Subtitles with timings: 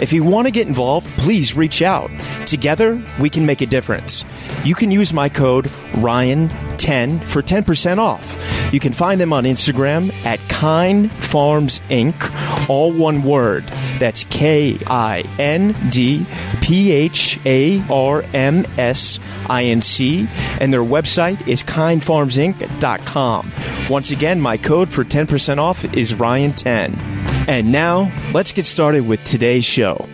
[0.00, 2.10] If you want to get involved, please reach out.
[2.46, 4.24] Together, we can make a difference.
[4.64, 8.72] You can use my code RYAN10 for 10% off.
[8.72, 13.64] You can find them on Instagram at Kind Pharms Inc., all one word.
[13.98, 16.24] That's K I N D
[16.60, 20.28] P H A R M S I N C,
[20.60, 23.52] and their website is kindpharmsinc.com.
[23.90, 27.19] Once again, my code for 10% off is Ryan10.
[27.50, 30.08] And now, let's get started with today's show.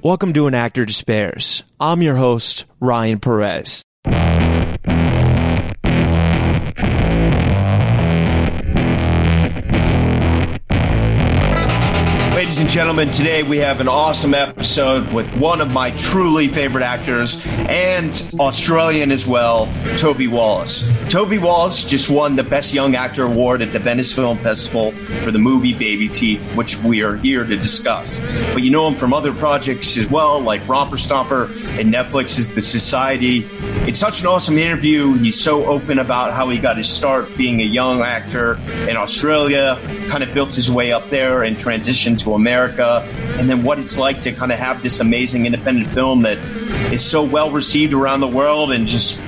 [0.00, 1.64] Welcome to An Actor Despairs.
[1.80, 3.82] I'm your host, Ryan Perez.
[12.32, 16.84] Ladies and gentlemen, today we have an awesome episode with one of my truly favorite
[16.84, 20.88] actors and Australian as well, Toby Wallace.
[21.08, 24.92] Toby Wallace just won the Best Young Actor Award at the Venice Film Festival
[25.24, 28.20] for the movie Babyteeth, which we are here to discuss.
[28.52, 31.46] But you know him from other projects as well, like Romper Stomper
[31.78, 33.46] and Netflix's The Society.
[33.88, 35.14] It's such an awesome interview.
[35.14, 39.80] He's so open about how he got his start being a young actor in Australia,
[40.08, 43.02] kind of built his way up there and transitioned to America,
[43.38, 46.36] and then what it's like to kind of have this amazing independent film that
[46.92, 49.18] is so well received around the world and just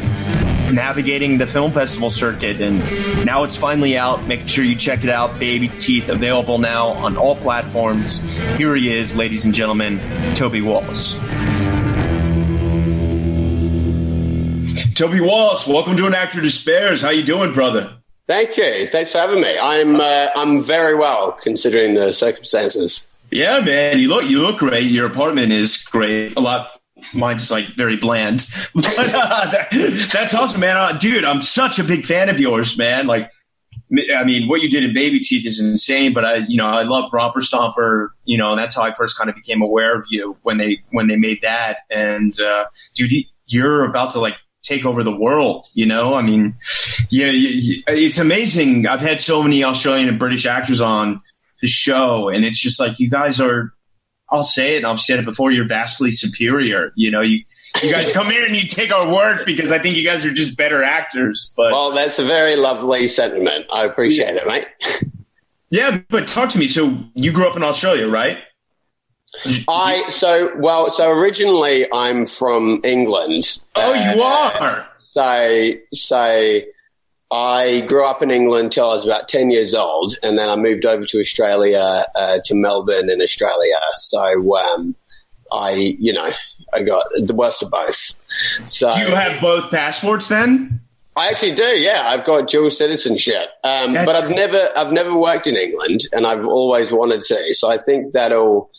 [0.72, 2.60] navigating the film festival circuit.
[2.60, 2.78] And
[3.24, 4.26] now it's finally out.
[4.26, 5.32] Make sure you check it out.
[5.32, 8.22] Babyteeth available now on all platforms.
[8.56, 9.98] Here he is, ladies and gentlemen,
[10.34, 11.14] Toby Wallace.
[14.94, 17.00] Toby Wallace, welcome to An Actor Despairs.
[17.00, 17.94] How you doing, brother?
[18.26, 18.86] Thank you.
[18.86, 19.58] Thanks for having me.
[19.58, 23.06] I'm uh, I'm very well considering the circumstances.
[23.30, 23.98] Yeah, man.
[23.98, 24.84] You look you look great.
[24.84, 26.36] Your apartment is great.
[26.36, 26.79] A lot.
[27.14, 30.76] Mine's like very bland, but uh, that, that's awesome, man.
[30.76, 33.06] Uh, dude, I'm such a big fan of yours, man.
[33.06, 33.30] Like,
[34.14, 36.12] I mean, what you did in Babyteeth is insane.
[36.12, 38.08] But I, you know, I love Romper Stomper.
[38.24, 40.78] You know, and that's how I first kind of became aware of you when they
[40.90, 41.78] when they made that.
[41.90, 43.12] And uh, dude,
[43.46, 45.66] you're about to like take over the world.
[45.74, 46.54] You know, I mean,
[47.10, 48.86] yeah, it's amazing.
[48.86, 51.20] I've had so many Australian and British actors on
[51.60, 53.72] the show, and it's just like you guys are.
[54.30, 55.50] I'll say it, and I've said it before.
[55.50, 56.92] You're vastly superior.
[56.94, 57.44] You know, you
[57.82, 60.32] you guys come in and you take our work because I think you guys are
[60.32, 61.54] just better actors.
[61.56, 63.66] But well, that's a very lovely sentiment.
[63.72, 64.66] I appreciate it, mate.
[65.70, 66.68] yeah, but talk to me.
[66.68, 68.38] So you grew up in Australia, right?
[69.68, 70.90] I so well.
[70.90, 73.44] So originally, I'm from England.
[73.76, 74.26] Oh, you uh,
[74.60, 74.88] are.
[74.98, 76.60] So so
[77.30, 80.56] I grew up in England till I was about ten years old, and then I
[80.56, 83.76] moved over to Australia uh, to Melbourne in Australia.
[83.94, 84.96] So um,
[85.52, 86.30] I, you know,
[86.72, 88.20] I got the worst of both.
[88.66, 90.80] So do you have both passports then?
[91.16, 91.64] I actually do.
[91.64, 96.26] Yeah, I've got dual citizenship, um, but I've never I've never worked in England, and
[96.26, 97.54] I've always wanted to.
[97.54, 98.70] So I think that'll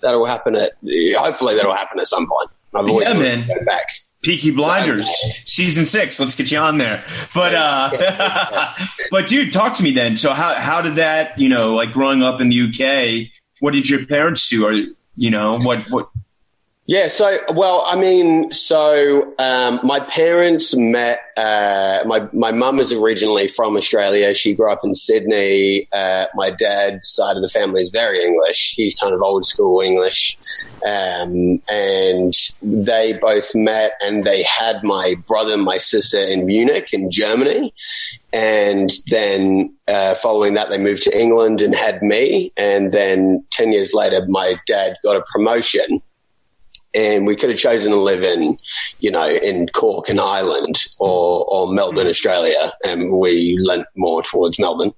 [0.00, 0.72] that'll happen at
[1.16, 2.50] hopefully that'll happen at some point.
[2.74, 3.46] I've always yeah, man.
[3.46, 3.86] go back.
[4.22, 5.08] Peaky Blinders
[5.44, 6.18] season six.
[6.20, 7.04] Let's get you on there.
[7.34, 8.74] But uh,
[9.10, 10.16] but dude, talk to me then.
[10.16, 13.30] So how how did that you know like growing up in the UK?
[13.60, 14.64] What did your parents do?
[14.66, 16.08] Or you know what what
[16.92, 21.20] yeah, so well, I mean, so um, my parents met.
[21.38, 24.34] Uh, my my mum is originally from Australia.
[24.34, 25.88] She grew up in Sydney.
[25.90, 28.74] Uh, my dad's side of the family is very English.
[28.76, 30.36] He's kind of old school English,
[30.86, 36.92] um, and they both met and they had my brother and my sister in Munich
[36.92, 37.72] in Germany,
[38.34, 43.72] and then uh, following that they moved to England and had me, and then ten
[43.72, 46.02] years later my dad got a promotion
[46.94, 48.58] and we could have chosen to live in,
[49.00, 54.58] you know, in Cork in Ireland or, or Melbourne, Australia, and we lent more towards
[54.58, 54.92] Melbourne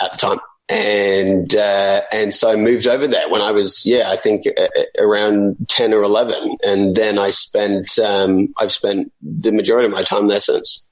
[0.00, 0.38] at the time.
[0.68, 4.66] and uh, and so I moved over there when I was yeah I think uh,
[4.98, 10.02] around ten or eleven, and then I spent um, I've spent the majority of my
[10.02, 10.84] time there since.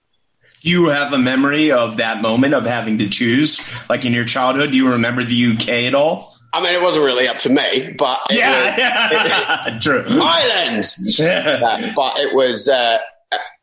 [0.62, 4.24] Do you have a memory of that moment of having to choose, like in your
[4.24, 4.70] childhood?
[4.70, 6.33] Do you remember the UK at all?
[6.54, 9.74] I mean, it wasn't really up to me, but yeah, yeah.
[9.74, 10.04] It, true.
[10.08, 10.84] Ireland,
[11.20, 12.68] uh, but it was.
[12.68, 12.98] Uh,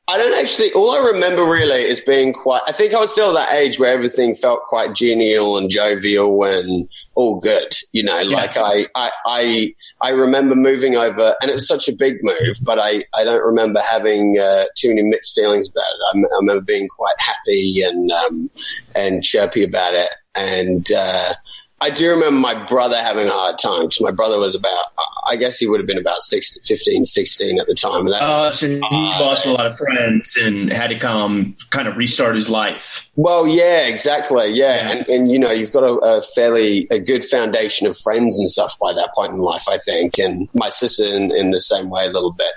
[0.09, 0.73] I don't actually.
[0.73, 2.63] All I remember really is being quite.
[2.67, 6.43] I think I was still at that age where everything felt quite genial and jovial
[6.43, 7.73] and all good.
[7.93, 8.35] You know, yeah.
[8.35, 12.57] like I, I, I, I remember moving over, and it was such a big move,
[12.61, 16.27] but I, I don't remember having uh, too many mixed feelings about it.
[16.29, 18.49] I, I remember being quite happy and um,
[18.93, 20.91] and chirpy about it, and.
[20.91, 21.35] Uh,
[21.81, 24.85] I do remember my brother having a hard time because my brother was about,
[25.27, 28.07] I guess he would have been about 16, 15, 16 at the time.
[28.07, 31.87] Oh, uh, so he uh, lost a lot of friends and had to come kind
[31.87, 33.09] of restart his life.
[33.15, 34.51] Well, yeah, exactly.
[34.51, 34.75] Yeah.
[34.75, 34.91] yeah.
[34.91, 38.47] And, and, you know, you've got a, a, fairly, a good foundation of friends and
[38.47, 40.19] stuff by that point in life, I think.
[40.19, 42.51] And my sister in, in the same way a little bit.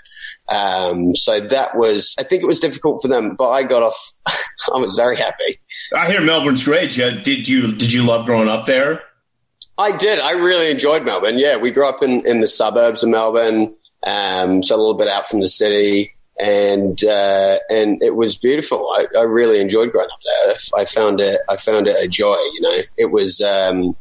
[0.54, 4.12] Um, so that was, I think it was difficult for them, but I got off.
[4.26, 5.58] I was very happy.
[5.94, 6.92] I hear Melbourne's great.
[6.92, 9.00] Did you, did you love growing up there?
[9.76, 10.20] I did.
[10.20, 11.38] I really enjoyed Melbourne.
[11.38, 13.74] Yeah, we grew up in, in the suburbs of Melbourne,
[14.06, 18.92] um, so a little bit out from the city, and uh, and it was beautiful.
[18.96, 20.54] I, I, really enjoyed growing up there.
[20.76, 21.40] I found it.
[21.48, 22.34] I found it a joy.
[22.34, 23.96] You know, it was um,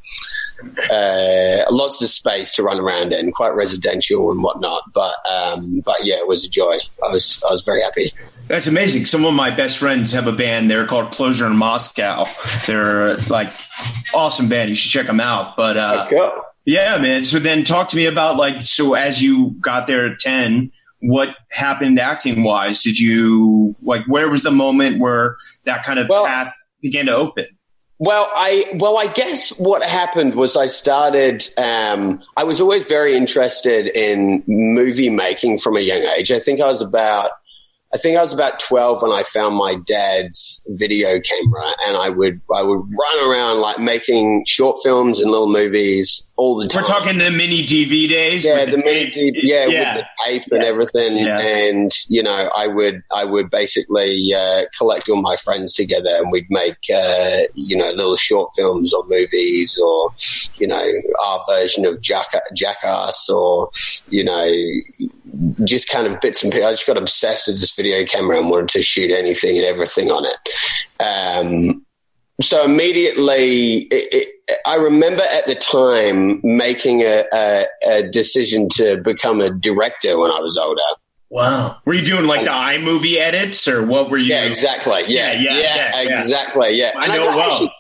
[0.91, 4.83] uh, lots of space to run around in, quite residential and whatnot.
[4.93, 6.79] But um, but yeah, it was a joy.
[7.07, 8.11] I was I was very happy.
[8.47, 9.05] That's amazing.
[9.05, 10.69] Some of my best friends have a band.
[10.69, 12.25] They're called Closure in Moscow.
[12.67, 13.51] They're like
[14.13, 14.69] awesome band.
[14.69, 15.55] You should check them out.
[15.55, 16.07] But uh,
[16.65, 17.25] yeah, man.
[17.25, 20.71] So then talk to me about like so as you got there at ten,
[21.03, 22.81] what happened acting wise?
[22.81, 25.35] Did you like where was the moment where
[25.65, 27.45] that kind of well, path began to open?
[27.99, 31.43] Well, I well, I guess what happened was I started.
[31.57, 36.31] Um, I was always very interested in movie making from a young age.
[36.31, 37.31] I think I was about
[37.93, 42.09] I think I was about 12 when I found my dad's video camera and I
[42.09, 46.81] would, I would run around like making short films and little movies all the time.
[46.83, 48.45] We're talking the mini DV days.
[48.45, 50.57] Yeah, the, the mini DV, yeah, yeah, with the tape yeah.
[50.57, 51.17] and everything.
[51.17, 51.39] Yeah.
[51.39, 56.31] And, you know, I would, I would basically, uh, collect all my friends together and
[56.31, 60.11] we'd make, uh, you know, little short films or movies or,
[60.57, 60.83] you know,
[61.25, 63.69] our version of Jack, Jackass or,
[64.09, 64.51] you know,
[65.63, 66.65] just kind of bits and pieces.
[66.65, 70.09] I just got obsessed with this video camera and wanted to shoot anything and everything
[70.09, 71.03] on it.
[71.03, 71.85] Um,
[72.41, 74.32] so immediately, it, it,
[74.65, 80.31] I remember at the time making a, a, a, decision to become a director when
[80.31, 80.81] I was older.
[81.29, 81.77] Wow.
[81.85, 84.33] Were you doing like the iMovie edits or what were you?
[84.33, 85.05] Yeah, exactly.
[85.07, 86.77] Yeah, yeah, yeah, yeah exactly.
[86.77, 86.91] Yeah.
[86.95, 87.51] I know I well.
[87.51, 87.73] Actually,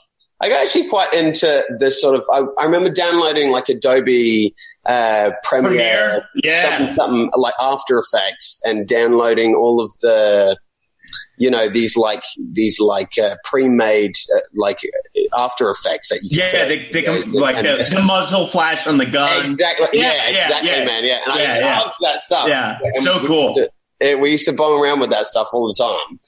[0.43, 2.23] I got actually quite into this sort of.
[2.33, 4.53] I, I remember downloading like Adobe
[4.85, 10.57] uh, Premiere, Premiere, yeah, something, something like After Effects, and downloading all of the,
[11.37, 14.79] you know, these like these like uh, pre-made uh, like
[15.35, 19.05] After Effects that you yeah, they, they can, like the, the, muzzle flash on the
[19.05, 21.79] gun, exactly, yeah, yeah exactly, yeah, man, yeah, and yeah, I yeah.
[21.79, 23.67] loved that stuff, yeah, and so we, cool.
[23.99, 26.19] We, we used to bum around with that stuff all the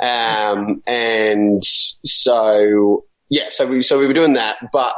[0.00, 4.94] time, um, and so yeah, so we so we were doing that, but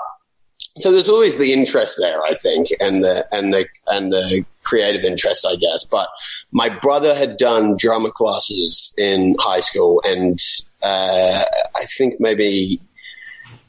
[0.79, 5.05] so there's always the interest there, I think, and the and the and the creative
[5.05, 5.85] interest, I guess.
[5.85, 6.09] But
[6.53, 10.39] my brother had done drama classes in high school, and
[10.83, 11.45] uh,
[11.75, 12.81] I think maybe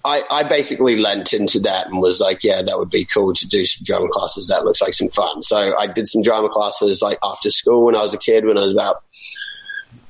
[0.06, 3.48] I, I basically lent into that and was like, yeah, that would be cool to
[3.48, 4.48] do some drama classes.
[4.48, 5.44] That looks like some fun.
[5.44, 8.58] So I did some drama classes like after school when I was a kid, when
[8.58, 9.04] I was about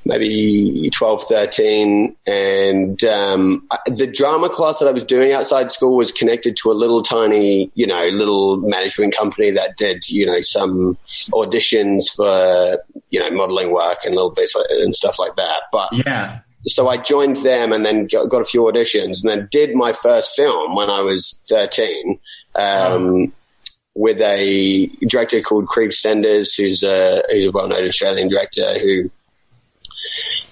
[0.09, 2.15] maybe 12, 13.
[2.27, 6.73] And um, the drama class that I was doing outside school was connected to a
[6.73, 10.97] little tiny, you know, little management company that did, you know, some
[11.31, 15.61] auditions for, you know, modeling work and little bits and stuff like that.
[15.71, 16.39] But yeah.
[16.67, 19.93] So I joined them and then got, got a few auditions and then did my
[19.93, 22.19] first film when I was 13.
[22.55, 23.31] Um,
[23.95, 29.09] With a director called Kriv Stenders, who's a, who's a well-known Australian director who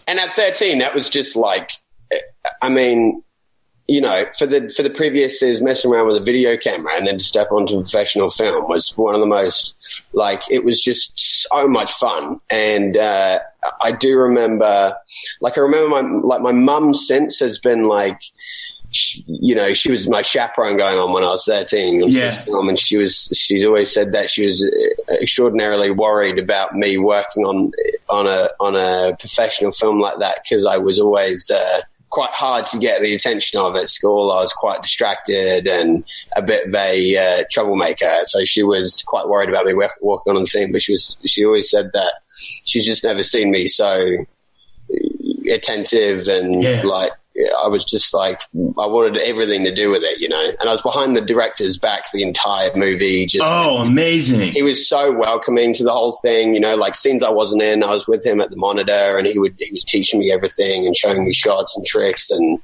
[0.07, 1.71] and at 13, that was just like,
[2.61, 3.23] I mean,
[3.87, 7.07] you know, for the for the previous years, messing around with a video camera and
[7.07, 9.75] then to step onto professional film was one of the most
[10.11, 11.17] like it was just
[11.49, 12.39] so much fun.
[12.49, 13.39] And uh,
[13.81, 14.95] I do remember,
[15.39, 18.19] like, I remember my like my mum since has been like
[19.25, 22.31] you know, she was my chaperone going on when I was 13 on yeah.
[22.31, 24.65] film, and she was, she's always said that she was
[25.09, 27.71] extraordinarily worried about me working on,
[28.09, 32.65] on a, on a professional film like that because I was always, uh, quite hard
[32.65, 34.31] to get the attention of at school.
[34.31, 36.03] I was quite distracted and
[36.35, 38.21] a bit of a uh, troublemaker.
[38.23, 41.45] So she was quite worried about me walking on the thing, but she was, she
[41.45, 42.13] always said that
[42.65, 44.25] she's just never seen me so
[45.51, 46.81] attentive and yeah.
[46.83, 47.11] like
[47.63, 50.51] I was just like I wanted everything to do with it, you know.
[50.59, 53.25] And I was behind the director's back the entire movie.
[53.25, 54.51] Just oh, amazing!
[54.51, 56.75] He was so welcoming to the whole thing, you know.
[56.75, 59.55] Like scenes I wasn't in, I was with him at the monitor, and he would
[59.59, 62.59] he was teaching me everything and showing me shots and tricks, and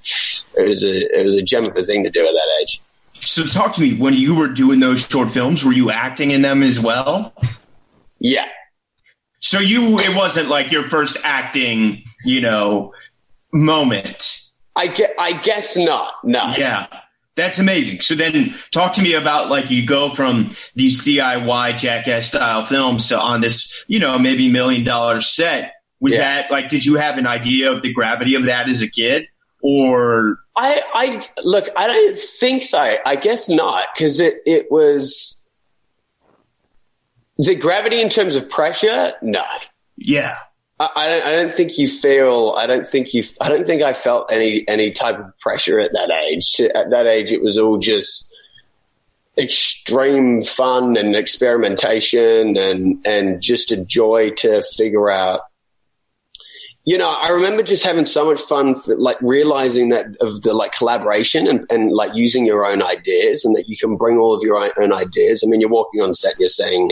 [0.57, 2.81] it was a it was a gem of a thing to do at that age.
[3.21, 5.63] So talk to me when you were doing those short films.
[5.63, 7.33] Were you acting in them as well?
[8.19, 8.47] Yeah.
[9.39, 12.93] So you, it wasn't like your first acting, you know,
[13.51, 14.42] moment.
[14.75, 16.13] I guess, I guess not.
[16.23, 16.53] No.
[16.57, 16.87] Yeah.
[17.35, 18.01] That's amazing.
[18.01, 23.09] So then talk to me about like you go from these DIY jackass style films
[23.09, 25.73] to on this, you know, maybe million dollar set.
[25.99, 26.19] Was yeah.
[26.19, 29.27] that like did you have an idea of the gravity of that as a kid?
[29.61, 32.97] Or I I look, I don't think so.
[33.03, 35.43] I guess not, because it, it was
[37.37, 39.43] the gravity in terms of pressure, no.
[39.97, 40.37] Yeah.
[40.95, 42.55] I don't, I don't think you feel.
[42.57, 43.23] I don't think you.
[43.41, 46.59] I don't think I felt any any type of pressure at that age.
[46.73, 48.33] At that age, it was all just
[49.37, 55.41] extreme fun and experimentation, and and just a joy to figure out.
[56.85, 60.53] You know, I remember just having so much fun, for, like realizing that of the
[60.53, 64.35] like collaboration and, and like using your own ideas, and that you can bring all
[64.35, 65.43] of your own ideas.
[65.43, 66.91] I mean, you're walking on set, you're saying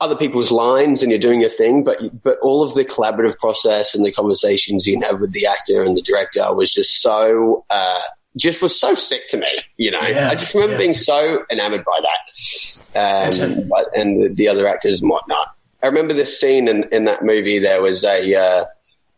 [0.00, 3.94] other people's lines and you're doing your thing, but but all of the collaborative process
[3.94, 8.00] and the conversations you have with the actor and the director was just so uh,
[8.36, 9.48] just was so sick to me.
[9.76, 10.78] You know, yeah, I just remember yeah.
[10.78, 15.48] being so enamored by that, um, and the, the, other actors and whatnot.
[15.82, 17.58] I remember this scene in, in that movie.
[17.58, 18.64] There was a uh,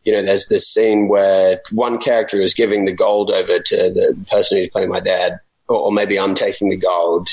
[0.04, 4.26] you know, there's this scene where one character is giving the gold over to the
[4.30, 7.28] person who's playing my dad, or, or maybe I'm taking the gold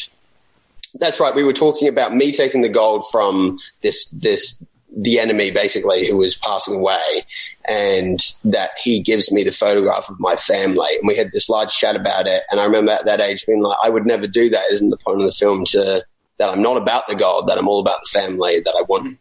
[0.99, 1.35] that's right.
[1.35, 4.63] We were talking about me taking the gold from this this
[4.97, 7.23] the enemy basically who was passing away
[7.65, 10.95] and that he gives me the photograph of my family.
[10.95, 12.43] And we had this large chat about it.
[12.49, 14.71] And I remember at that age being like I would never do that.
[14.71, 16.05] Isn't the point of the film to
[16.37, 19.17] that I'm not about the gold that I'm all about the family that I want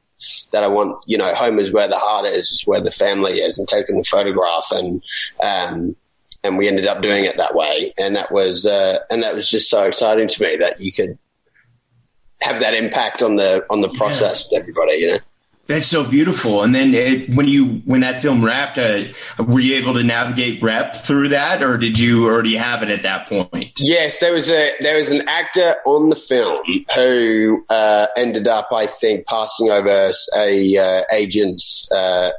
[0.52, 3.40] that I want you know home is where the heart is is where the family
[3.40, 4.68] is and taking the photograph.
[4.70, 5.02] And
[5.42, 5.96] um
[6.44, 7.92] and we ended up doing it that way.
[7.98, 11.18] And that was uh, and that was just so exciting to me that you could
[12.44, 14.58] have that impact on the on the process yeah.
[14.58, 14.94] everybody.
[14.94, 15.18] You know.
[15.66, 16.62] That's so beautiful.
[16.62, 19.04] And then it, when you when that film wrapped, uh,
[19.38, 23.02] were you able to navigate rep through that, or did you already have it at
[23.02, 23.72] that point?
[23.80, 26.58] Yes, there was a there was an actor on the film
[26.94, 32.30] who uh, ended up, I think, passing over a uh, agent's uh,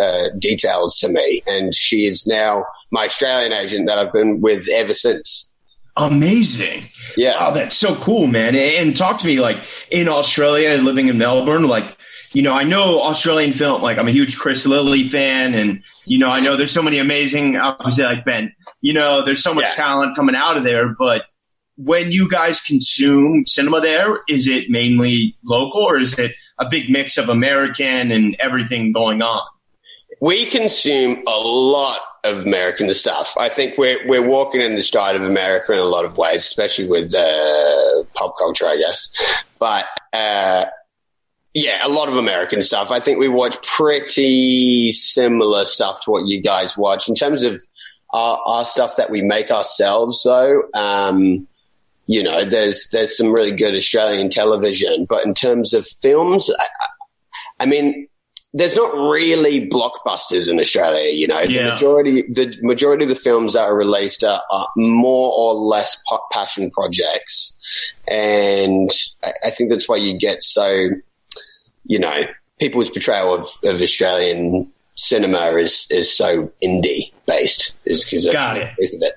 [0.00, 4.68] uh, details to me, and she is now my Australian agent that I've been with
[4.72, 5.49] ever since
[5.96, 6.84] amazing.
[7.16, 7.36] Yeah.
[7.38, 8.54] Oh, that's so cool, man.
[8.54, 11.96] And talk to me like in Australia, living in Melbourne, like,
[12.32, 16.18] you know, I know Australian film, like I'm a huge Chris Lilley fan and, you
[16.18, 19.66] know, I know there's so many amazing, obviously like Ben, you know, there's so much
[19.70, 19.84] yeah.
[19.84, 21.24] talent coming out of there, but
[21.76, 26.90] when you guys consume cinema there, is it mainly local or is it a big
[26.90, 29.42] mix of American and everything going on?
[30.20, 33.34] We consume a lot of American stuff.
[33.38, 36.44] I think we're we're walking in the stride of America in a lot of ways,
[36.44, 39.10] especially with uh, pop culture, I guess.
[39.58, 40.66] But uh,
[41.54, 42.90] yeah, a lot of American stuff.
[42.90, 47.60] I think we watch pretty similar stuff to what you guys watch in terms of
[48.12, 50.22] our, our stuff that we make ourselves.
[50.22, 51.48] Though, um,
[52.06, 56.66] you know, there's there's some really good Australian television, but in terms of films, I,
[57.60, 58.08] I mean,
[58.52, 61.12] there's not really blockbusters in Australia.
[61.12, 61.66] You know, yeah.
[61.66, 66.02] the majority the majority of the films that are released are, are more or less
[66.32, 67.58] passion projects,
[68.08, 68.90] and
[69.22, 70.88] I, I, think that's why you get so,
[71.84, 72.24] you know,
[72.58, 77.76] people's portrayal of, of Australian cinema is is so indie based.
[77.84, 78.74] Is because got it.
[78.78, 79.14] it.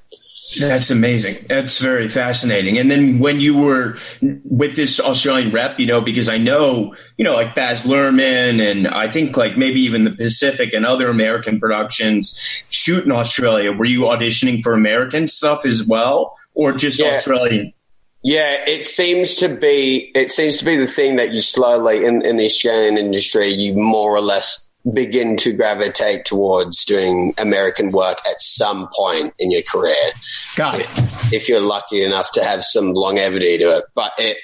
[0.59, 1.45] That's amazing.
[1.47, 2.77] That's very fascinating.
[2.77, 7.25] And then when you were with this Australian rep, you know, because I know, you
[7.25, 11.59] know, like Baz Luhrmann and I think like maybe even the Pacific and other American
[11.59, 12.37] productions
[12.69, 13.71] shoot in Australia.
[13.71, 17.07] Were you auditioning for American stuff as well or just yeah.
[17.07, 17.73] Australian?
[18.23, 22.25] Yeah, it seems to be it seems to be the thing that you slowly in,
[22.25, 28.17] in the Australian industry you more or less begin to gravitate towards doing American work
[28.29, 30.11] at some point in your career.
[30.55, 30.87] Got it.
[31.33, 33.85] If you're lucky enough to have some longevity to it.
[33.95, 34.37] But it,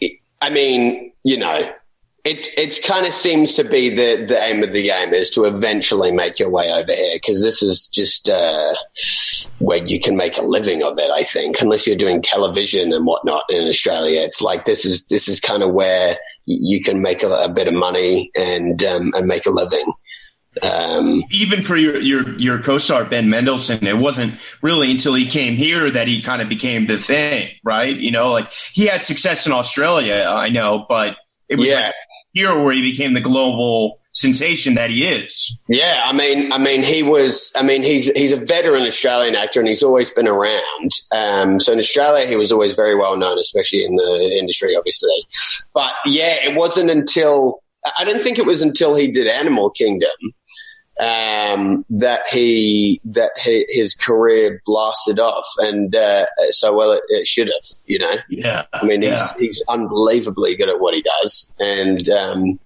[0.00, 1.72] it I mean, you know,
[2.24, 5.44] it it kind of seems to be the the aim of the game is to
[5.44, 8.74] eventually make your way over here because this is just uh,
[9.58, 11.10] where you can make a living of it.
[11.10, 15.28] I think unless you're doing television and whatnot in Australia, it's like this is this
[15.28, 19.26] is kind of where you can make a, a bit of money and um, and
[19.26, 19.92] make a living.
[20.62, 25.54] Um, Even for your, your your co-star Ben Mendelsohn, it wasn't really until he came
[25.54, 27.94] here that he kind of became the thing, right?
[27.94, 31.16] You know, like he had success in Australia, I know, but
[31.48, 31.86] it was yeah.
[31.86, 31.94] like
[32.34, 35.60] here where he became the global sensation that he is.
[35.68, 37.52] Yeah, I mean, I mean, he was.
[37.56, 40.90] I mean, he's he's a veteran Australian actor, and he's always been around.
[41.14, 45.26] Um, so in Australia, he was always very well known, especially in the industry, obviously.
[45.72, 47.62] But yeah, it wasn't until
[47.98, 50.10] I don't think it was until he did Animal Kingdom
[51.00, 57.26] um, that he that he, his career blasted off, and uh, so well it, it,
[57.26, 57.62] should have.
[57.86, 58.64] You know, yeah.
[58.72, 59.32] I mean, he's yeah.
[59.38, 62.60] he's unbelievably good at what he does, and um,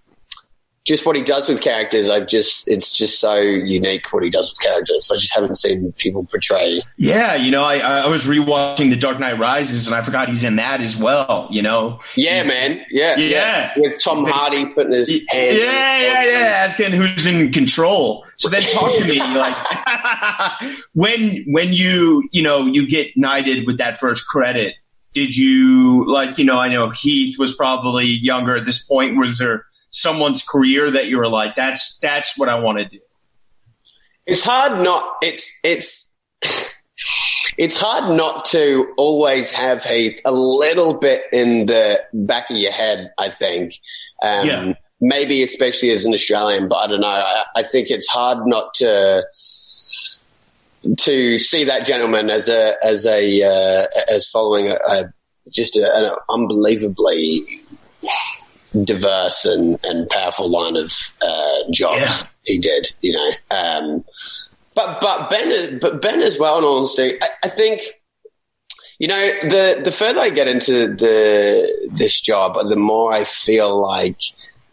[0.85, 4.51] just what he does with characters, I've just it's just so unique what he does
[4.51, 5.11] with characters.
[5.13, 6.81] I just haven't seen people portray.
[6.97, 10.45] Yeah, you know, I, I was rewatching The Dark Knight Rises, and I forgot he's
[10.45, 11.49] in that as well.
[11.51, 15.57] You know, yeah, he's, man, yeah, yeah, yeah, with Tom Hardy putting his hand.
[15.59, 18.25] Yeah, yeah, yeah, asking who's in control.
[18.37, 19.57] So then, talk to me like
[20.95, 24.75] when when you you know you get knighted with that first credit.
[25.15, 26.59] Did you like you know?
[26.59, 29.17] I know Heath was probably younger at this point.
[29.17, 33.01] Was there someone's career that you were like, that's that's what I want to do?
[34.27, 35.17] It's hard not.
[35.23, 36.07] It's it's.
[37.57, 42.71] It's hard not to always have Heath a little bit in the back of your
[42.71, 43.13] head.
[43.19, 43.75] I think,
[44.23, 44.73] um, yeah.
[45.01, 47.09] maybe especially as an Australian, but I don't know.
[47.09, 49.25] I, I think it's hard not to
[50.99, 55.13] to see that gentleman as a as a uh, as following a, a
[55.51, 57.61] just a, an unbelievably
[58.85, 62.23] diverse and, and powerful line of uh, jobs yeah.
[62.45, 63.31] he did, you know.
[63.51, 64.05] Um,
[64.75, 66.59] but but Ben but Ben as well.
[66.59, 67.83] In all honesty, I, I, think
[68.99, 73.81] you know the the further I get into the this job, the more I feel
[73.81, 74.21] like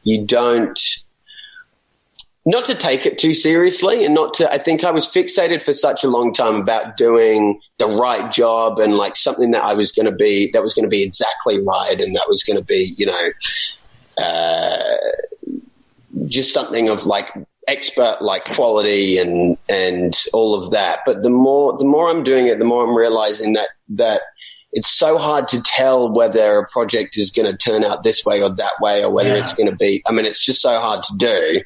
[0.04, 0.80] you don't.
[2.48, 5.74] Not to take it too seriously and not to, I think I was fixated for
[5.74, 9.92] such a long time about doing the right job and like something that I was
[9.92, 12.00] going to be, that was going to be exactly right.
[12.00, 13.29] And that was going to be, you know,
[14.18, 14.96] uh,
[16.28, 17.32] just something of like
[17.68, 21.00] expert like quality and and all of that.
[21.06, 24.22] But the more the more I'm doing it, the more I'm realizing that that
[24.72, 28.42] it's so hard to tell whether a project is going to turn out this way
[28.42, 29.42] or that way, or whether yeah.
[29.42, 30.04] it's going to be.
[30.06, 31.62] I mean, it's just so hard to do.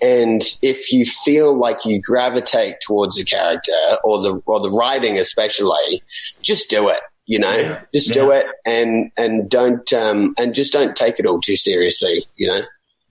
[0.00, 3.72] And if you feel like you gravitate towards a character
[4.04, 6.02] or the or the writing, especially,
[6.40, 7.82] just do it you know yeah.
[7.94, 8.14] just yeah.
[8.14, 12.46] do it and and don't um and just don't take it all too seriously you
[12.46, 12.62] know?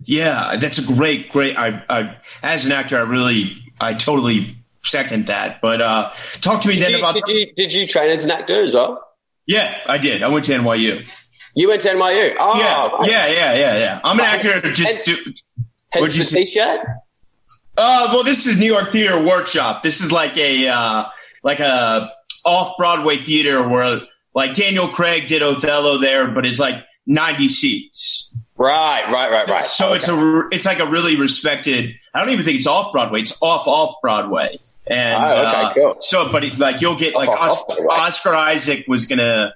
[0.08, 5.28] Yeah that's a great great i, I as an actor i really i totally second
[5.28, 8.10] that but uh talk to me did then you, about did you, did you train
[8.10, 9.08] as an actor as well?
[9.46, 10.24] Yeah i did.
[10.24, 11.08] I went to nyu
[11.56, 12.58] you went to nyu oh
[13.06, 14.00] yeah yeah yeah yeah yeah.
[14.04, 15.34] I'm an actor just hence, do,
[15.90, 16.46] hence the say?
[16.46, 16.82] t-shirt?
[17.78, 19.84] Uh well this is new york theater workshop.
[19.84, 21.06] This is like a uh
[21.44, 22.12] like a
[22.46, 24.02] off Broadway theater where
[24.34, 28.36] like Daniel Craig did Othello there, but it's like 90 seats.
[28.56, 29.66] Right, right, right, right.
[29.66, 29.96] So okay.
[29.98, 31.96] it's a it's like a really respected.
[32.14, 33.22] I don't even think it's off Broadway.
[33.22, 34.60] It's off off Broadway.
[34.86, 35.98] And oh, okay, uh, cool.
[36.02, 39.56] so, but like you'll get like off, Oscar, off Oscar Isaac was gonna.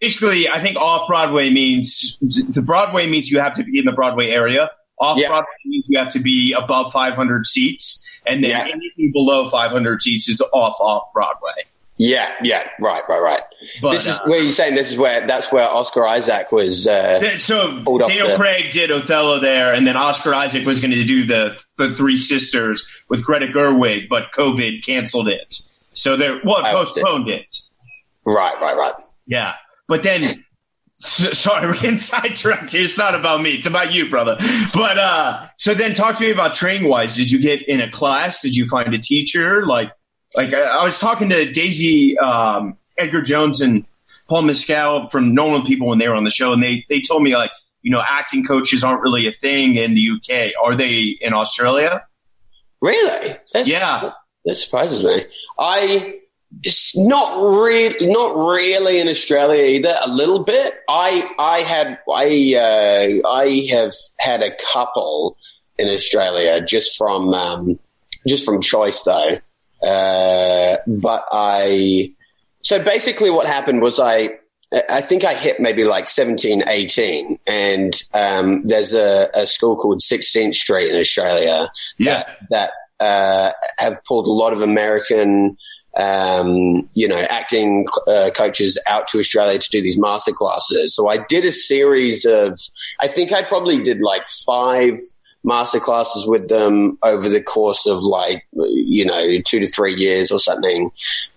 [0.00, 3.92] Basically, I think off Broadway means the Broadway means you have to be in the
[3.92, 4.70] Broadway area.
[4.98, 5.28] Off yeah.
[5.28, 8.72] Broadway means you have to be above 500 seats, and then yeah.
[8.72, 11.64] anything below 500 seats is off off Broadway.
[12.02, 13.42] Yeah, yeah, right, right, right.
[13.82, 16.86] But, this is uh, where you're saying this is where that's where Oscar Isaac was.
[16.86, 21.26] Uh, so Daniel Craig did Othello there, and then Oscar Isaac was going to do
[21.26, 25.60] the the Three Sisters with Greta Gerwig, but COVID canceled it.
[25.92, 27.40] So they're well postponed it.
[27.42, 27.60] it.
[28.24, 28.94] Right, right, right.
[29.26, 30.46] Yeah, but then.
[31.02, 32.84] So, sorry, we're getting sidetracked here.
[32.84, 33.52] It's not about me.
[33.52, 34.36] It's about you, brother.
[34.74, 37.16] But uh, so then talk to me about training wise.
[37.16, 38.40] Did you get in a class?
[38.40, 39.66] Did you find a teacher?
[39.66, 39.92] Like,
[40.36, 43.84] like I, I was talking to Daisy um, Edgar Jones and
[44.28, 47.22] Paul Mescal from Normal People when they were on the show, and they they told
[47.22, 47.50] me like
[47.82, 50.52] you know acting coaches aren't really a thing in the UK.
[50.64, 52.06] Are they in Australia?
[52.80, 53.36] Really?
[53.52, 54.12] That's, yeah,
[54.44, 55.26] that surprises me.
[55.58, 56.20] I
[56.62, 59.96] it's not really not really in Australia either.
[60.04, 60.74] A little bit.
[60.88, 65.36] I I had I uh, I have had a couple
[65.78, 67.78] in Australia just from um,
[68.26, 69.38] just from choice though.
[69.82, 72.12] Uh, but I,
[72.62, 74.38] so basically what happened was I,
[74.88, 77.38] I think I hit maybe like 17, 18.
[77.46, 82.24] And um, there's a, a, school called 16th Street in Australia yeah.
[82.50, 85.56] that, that uh, have pulled a lot of American,
[85.96, 90.94] um, you know, acting uh, coaches out to Australia to do these master classes.
[90.94, 92.56] So I did a series of,
[93.00, 94.98] I think I probably did like five
[95.42, 100.30] master classes with them over the course of like, you know, two to three years
[100.30, 100.90] or something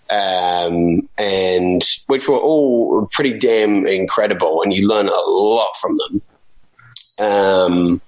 [0.10, 6.22] um, and which were all pretty damn incredible, and you learn a lot from them.
[7.20, 8.02] Um,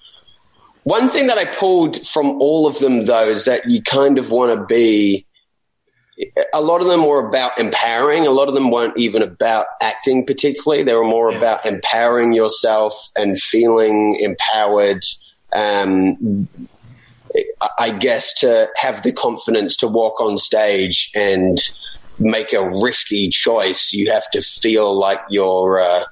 [0.84, 4.32] one thing that I pulled from all of them, though, is that you kind of
[4.32, 5.26] want to be.
[6.54, 8.26] A lot of them were about empowering.
[8.26, 10.82] A lot of them weren't even about acting particularly.
[10.82, 11.40] They were more yeah.
[11.40, 15.04] about empowering yourself and feeling empowered.
[15.56, 16.48] Um,
[17.80, 21.58] I guess to have the confidence to walk on stage and
[22.20, 26.04] make a risky choice, you have to feel like you're uh,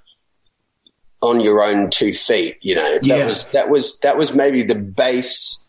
[1.22, 2.58] on your own two feet.
[2.62, 3.26] You know, that yeah.
[3.26, 5.60] was that was that was maybe the base.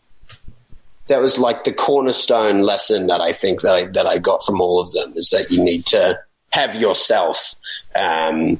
[1.07, 4.59] That was like the cornerstone lesson that I think that I that I got from
[4.59, 6.19] all of them is that you need to
[6.51, 7.55] have yourself.
[7.95, 8.59] Um,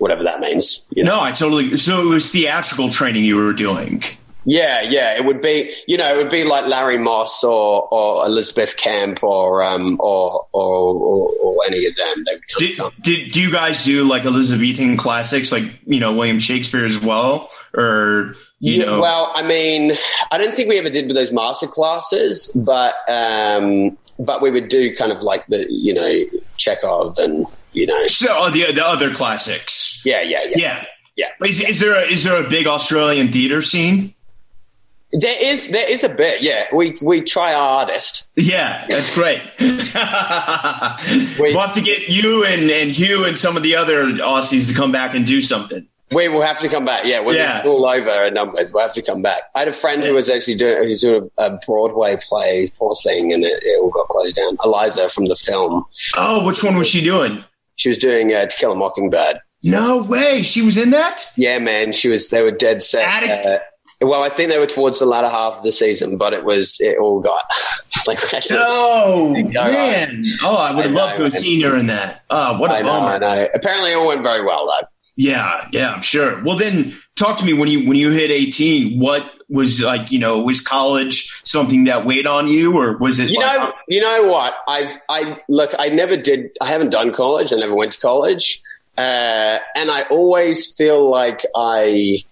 [0.00, 0.86] whatever that means.
[0.90, 1.16] You know?
[1.16, 1.78] No, I totally.
[1.78, 4.02] So it was theatrical training you were doing.
[4.44, 8.24] Yeah, yeah, it would be you know it would be like Larry Moss or, or
[8.24, 12.24] Elizabeth Kemp or um or or, or, or any of them.
[12.58, 16.98] Did, did do you guys do like Elizabethan classics like you know William Shakespeare as
[16.98, 19.00] well or you yeah, know?
[19.00, 19.96] Well, I mean,
[20.30, 24.68] I don't think we ever did with those master classes, but um, but we would
[24.68, 26.24] do kind of like the you know
[26.56, 30.02] Chekhov and you know so oh, the the other classics.
[30.04, 30.84] Yeah, yeah, yeah, yeah.
[31.16, 31.46] Yeah.
[31.46, 34.14] Is, is there a, is there a big Australian theater scene?
[35.12, 36.66] There is there is a bit, yeah.
[36.72, 38.28] We we try our hardest.
[38.36, 39.42] Yeah, that's great.
[39.58, 44.68] we, we'll have to get you and, and Hugh and some of the other Aussies
[44.70, 45.86] to come back and do something.
[46.12, 47.04] We will have to come back.
[47.04, 47.62] Yeah, when yeah.
[47.64, 49.42] all over and done with, we'll have to come back.
[49.56, 52.94] I had a friend who was actually doing who's doing a, a Broadway play, poor
[53.02, 54.56] thing, and it, it, all got closed down.
[54.64, 55.84] Eliza from the film.
[56.16, 57.44] Oh, which one was she doing?
[57.80, 59.40] She was doing uh, To Kill a Mockingbird.
[59.62, 61.24] No way, she was in that.
[61.34, 62.28] Yeah, man, she was.
[62.28, 63.24] They were dead set.
[63.24, 63.58] Uh,
[64.06, 66.78] well, I think they were towards the latter half of the season, but it was
[66.80, 67.42] it all got
[68.06, 68.18] like
[68.50, 72.20] oh man, oh I would have loved to have seen her in that.
[72.28, 73.18] Oh, what a I bummer!
[73.18, 73.48] Know, I know.
[73.54, 74.86] Apparently, it all went very well though.
[75.16, 76.42] Yeah, yeah, I'm sure.
[76.42, 78.98] Well, then talk to me when you when you hit 18.
[78.98, 80.10] What was like?
[80.10, 83.30] You know, was college something that weighed on you, or was it?
[83.30, 84.54] You like, know, you know what?
[84.66, 85.74] I've I look.
[85.78, 86.50] I never did.
[86.60, 87.52] I haven't done college.
[87.52, 88.62] I never went to college,
[88.96, 92.24] uh, and I always feel like I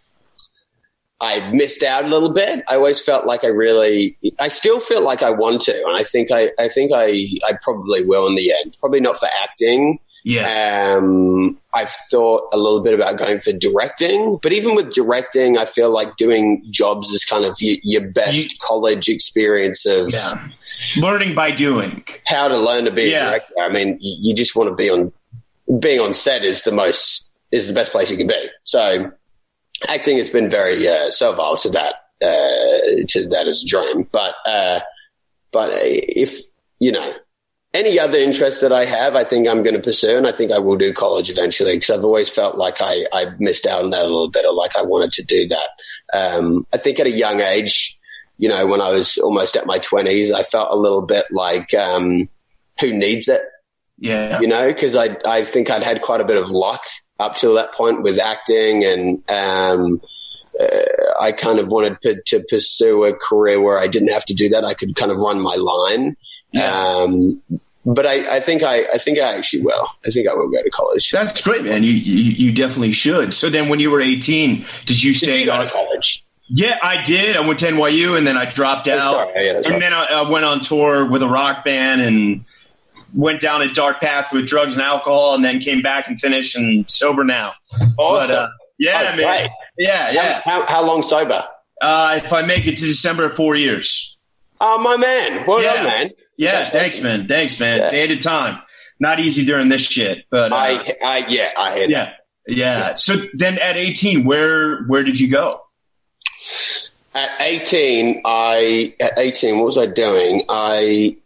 [1.20, 2.64] I missed out a little bit.
[2.68, 6.04] I always felt like I really, I still feel like I want to, and I
[6.04, 8.76] think I, I think I, I probably will in the end.
[8.78, 9.98] Probably not for acting.
[10.24, 10.96] Yeah.
[10.98, 15.64] Um, I've thought a little bit about going for directing, but even with directing, I
[15.64, 20.48] feel like doing jobs is kind of your, your best you, college experience of yeah.
[20.98, 22.04] learning by doing.
[22.26, 23.28] How to learn to be yeah.
[23.28, 23.54] a director.
[23.61, 25.12] I mean, you, you just want to be on,
[25.78, 28.48] being on set is the most, is the best place you can be.
[28.64, 29.12] So
[29.87, 34.09] acting has been very uh, servile to that uh, to that as a dream.
[34.11, 34.81] But uh,
[35.52, 36.40] but if
[36.81, 37.14] you know
[37.74, 40.52] any other interest that I have, I think I'm going to pursue, and I think
[40.52, 43.90] I will do college eventually because I've always felt like I, I missed out on
[43.90, 45.68] that a little bit, or like I wanted to do that.
[46.14, 47.98] Um, I think at a young age,
[48.38, 51.74] you know, when I was almost at my twenties, I felt a little bit like
[51.74, 52.28] um,
[52.81, 53.42] who needs it.
[53.98, 56.83] Yeah, you know, because I I think I'd had quite a bit of luck
[57.20, 60.00] up till that point with acting and um,
[60.61, 64.35] uh, I kind of wanted to, to, pursue a career where I didn't have to
[64.35, 64.64] do that.
[64.64, 66.16] I could kind of run my line.
[66.56, 67.42] Um,
[67.84, 69.88] but I, I, think I, I think I actually will.
[70.06, 71.11] I think I will go to college.
[71.11, 71.82] That's great, man.
[71.82, 73.32] You, you, you definitely should.
[73.32, 76.24] So then, when you were eighteen, did you stay did you to college?
[76.50, 77.37] Yeah, I did.
[77.37, 79.12] I went to NYU, and then I dropped oh, out.
[79.12, 82.44] Sorry, yeah, and then I, I, went on tour with a rock band, and
[83.14, 86.56] went down a dark path with drugs and alcohol, and then came back and finished
[86.56, 87.52] and sober now.
[87.98, 88.28] Awesome.
[88.28, 89.48] But, uh, yeah, oh, man.
[89.76, 90.40] Yeah, yeah.
[90.44, 91.44] How, how, how, long sober?
[91.80, 94.18] Uh, if I make it to December, four years.
[94.61, 95.44] Oh, my man.
[95.46, 95.74] Well yeah.
[95.74, 96.11] done, man.
[96.38, 97.29] Yeah, thanks, man.
[97.29, 97.81] Thanks, man.
[97.81, 97.88] Yeah.
[97.90, 98.62] Day at a time.
[99.01, 102.14] Not easy during this shit, but uh, I, I, yeah, I had yeah,
[102.46, 102.94] yeah, yeah.
[102.94, 105.61] So then, at eighteen, where where did you go?
[107.14, 110.44] At eighteen, I at eighteen, what was I doing?
[110.48, 111.16] I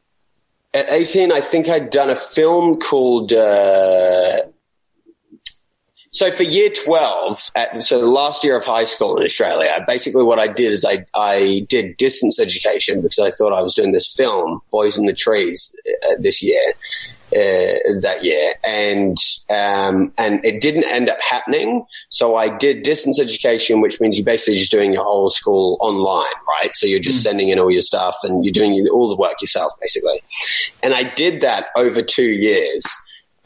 [0.74, 3.32] at 18, I think I'd done a film called.
[3.32, 4.38] Uh,
[6.12, 10.22] so for year 12, at, so the last year of high school in Australia, basically
[10.22, 13.92] what I did is I, I did distance education because I thought I was doing
[13.92, 16.74] this film, Boys in the Trees, uh, this year.
[17.34, 19.16] uh, that year, and
[19.48, 21.86] um, and it didn't end up happening.
[22.10, 26.26] So I did distance education, which means you're basically just doing your whole school online,
[26.46, 26.70] right?
[26.74, 27.22] So you're just mm.
[27.22, 30.22] sending in all your stuff and you're doing all the work yourself, basically.
[30.82, 32.84] And I did that over two years,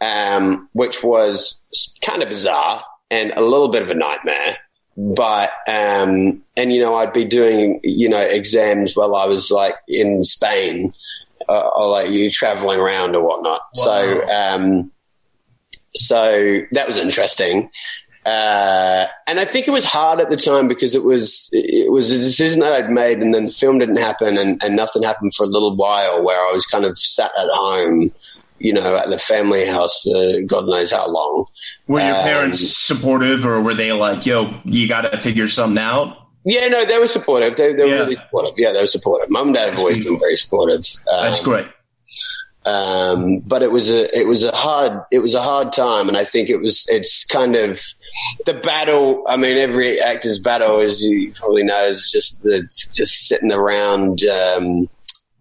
[0.01, 1.63] um, which was
[2.03, 4.57] kind of bizarre and a little bit of a nightmare
[4.97, 9.77] but um, and you know I'd be doing you know exams while I was like
[9.89, 10.95] in Spain
[11.49, 13.61] uh, or like you traveling around or whatnot.
[13.77, 13.85] Wow.
[13.85, 14.93] So um,
[15.95, 17.71] so that was interesting.
[18.25, 22.11] Uh, and I think it was hard at the time because it was it was
[22.11, 25.35] a decision that I'd made, and then the film didn't happen, and, and nothing happened
[25.35, 28.13] for a little while, where I was kind of sat at home,
[28.59, 31.47] you know, at the family house for God knows how long.
[31.87, 35.79] Were your um, parents supportive, or were they like, "Yo, you got to figure something
[35.79, 36.17] out"?
[36.45, 37.57] Yeah, no, they were supportive.
[37.57, 38.55] They, they were really supportive.
[38.57, 39.31] Yeah, they were supportive.
[39.31, 40.85] Mum and dad have always been very supportive.
[41.11, 41.67] Um, That's great.
[42.65, 46.17] Um, but it was a it was a hard it was a hard time, and
[46.17, 47.81] I think it was it's kind of
[48.45, 49.25] the battle.
[49.29, 54.25] I mean, every actor's battle, as you probably know, is just the just sitting around.
[54.25, 54.89] Um,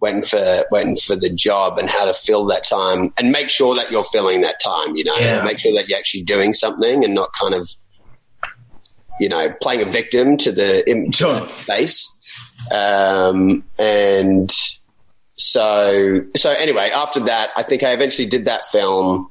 [0.06, 3.74] waiting for waiting for the job and how to fill that time and make sure
[3.76, 4.96] that you're filling that time.
[4.96, 5.44] You know, yeah.
[5.44, 7.70] make sure that you're actually doing something and not kind of
[9.20, 11.46] you know playing a victim to the sure.
[11.48, 12.12] space.
[12.72, 14.52] Um, and
[15.38, 19.28] so so anyway, after that, I think I eventually did that film.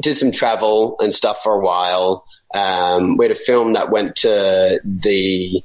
[0.00, 2.24] Did some travel and stuff for a while.
[2.52, 5.62] Um, we had a film that went to the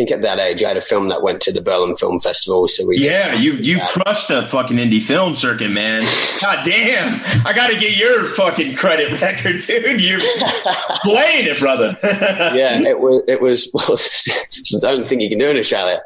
[0.00, 2.66] think at that age, I had a film that went to the Berlin Film Festival.
[2.68, 3.90] So we yeah, you you that.
[3.90, 6.02] crushed the fucking indie film circuit, man.
[6.40, 10.00] God damn, I got to get your fucking credit record, dude.
[10.00, 10.20] You're
[11.02, 11.96] playing it, brother.
[12.02, 13.22] yeah, it was.
[13.28, 13.70] It was.
[13.74, 16.02] Well, I don't think you can do in Australia.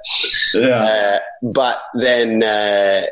[0.55, 2.43] Yeah, uh, but then.
[2.43, 3.07] Uh,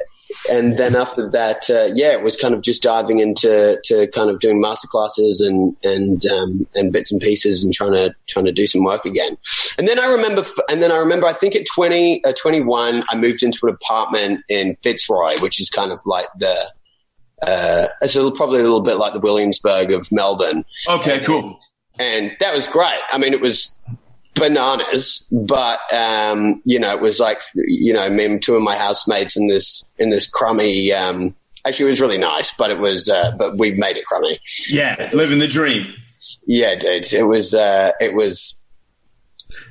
[0.51, 4.31] and then after that, uh, yeah, it was kind of just diving into to kind
[4.31, 8.45] of doing master classes and and um, and bits and pieces and trying to trying
[8.45, 9.37] to do some work again.
[9.79, 13.17] And then I remember, and then I remember, I think at 20, uh, 21, I
[13.17, 16.73] moved into an apartment in Fitzroy, which is kind of like the
[17.43, 20.65] uh, it's a, probably a little bit like the Williamsburg of Melbourne.
[20.89, 21.61] Okay, and, cool.
[21.99, 23.01] And that was great.
[23.11, 23.79] I mean, it was
[24.35, 28.77] bananas, but um, you know, it was like you know, me and two of my
[28.77, 30.93] housemates in this in this crummy.
[30.93, 31.35] Um,
[31.67, 34.39] actually, it was really nice, but it was, uh, but we made it crummy.
[34.69, 35.93] Yeah, living the dream.
[36.47, 38.59] Yeah, dude, it was, uh, it was.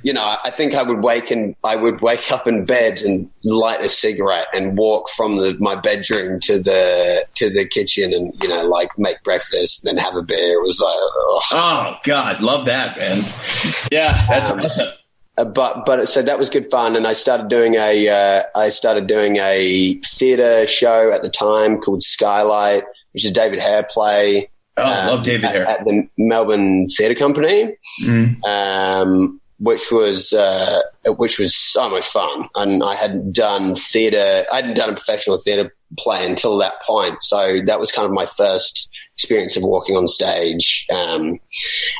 [0.02, 3.30] You know, I think I would wake and I would wake up in bed and
[3.44, 8.32] light a cigarette and walk from the, my bedroom to the to the kitchen and
[8.42, 10.58] you know like make breakfast and then have a beer.
[10.58, 13.18] It was like, oh, oh God, love that, man.
[13.90, 14.88] Yeah, that's um, awesome.
[15.38, 18.68] Uh, but but so that was good fun, and I started doing a uh, I
[18.68, 24.50] started doing a theatre show at the time called Skylight, which is David Hare play.
[24.76, 27.76] Oh, um, love David at, Hare at the Melbourne Theatre Company.
[28.04, 28.44] Mm.
[28.44, 32.48] Um, which was uh, which was so much fun.
[32.56, 34.44] And I hadn't done theatre.
[34.52, 37.22] I hadn't done a professional theatre play until that point.
[37.22, 40.86] So that was kind of my first experience of walking on stage.
[40.92, 41.38] Um,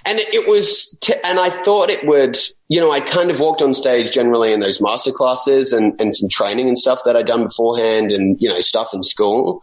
[0.04, 2.36] and it was, t- and I thought it would,
[2.68, 6.16] you know, I kind of walked on stage generally in those master classes and, and
[6.16, 9.60] some training and stuff that I'd done beforehand and, you know, stuff in school.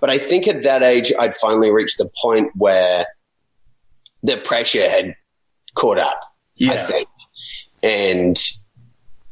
[0.00, 3.06] But I think at that age, I'd finally reached the point where
[4.22, 5.14] the pressure had
[5.76, 6.20] caught up.
[6.56, 6.72] Yeah.
[6.72, 7.08] I think
[7.82, 8.38] and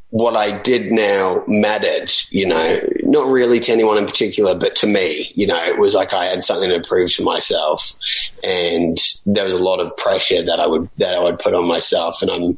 [0.09, 4.87] what I did now mattered, you know, not really to anyone in particular, but to
[4.87, 7.93] me, you know, it was like I had something to prove to myself,
[8.43, 11.67] and there was a lot of pressure that I would that I would put on
[11.67, 12.57] myself, and I'm,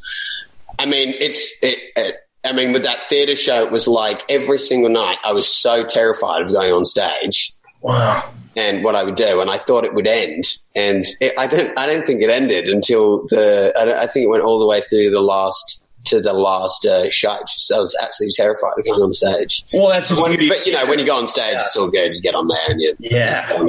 [0.78, 4.60] I mean, it's it, it I mean, with that theatre show, it was like every
[4.60, 7.52] single night I was so terrified of going on stage.
[7.82, 8.30] Wow.
[8.60, 10.44] And what I would do, and I thought it would end,
[10.76, 14.30] and it, I don't, I don't think it ended until the, I, I think it
[14.30, 17.38] went all the way through the last to the last uh, show.
[17.48, 19.64] So I was absolutely terrified of going on stage.
[19.74, 21.64] Well, that's when, but you know when you go on stage, yeah.
[21.64, 22.16] it's all good.
[22.16, 23.60] You get on there and you yeah.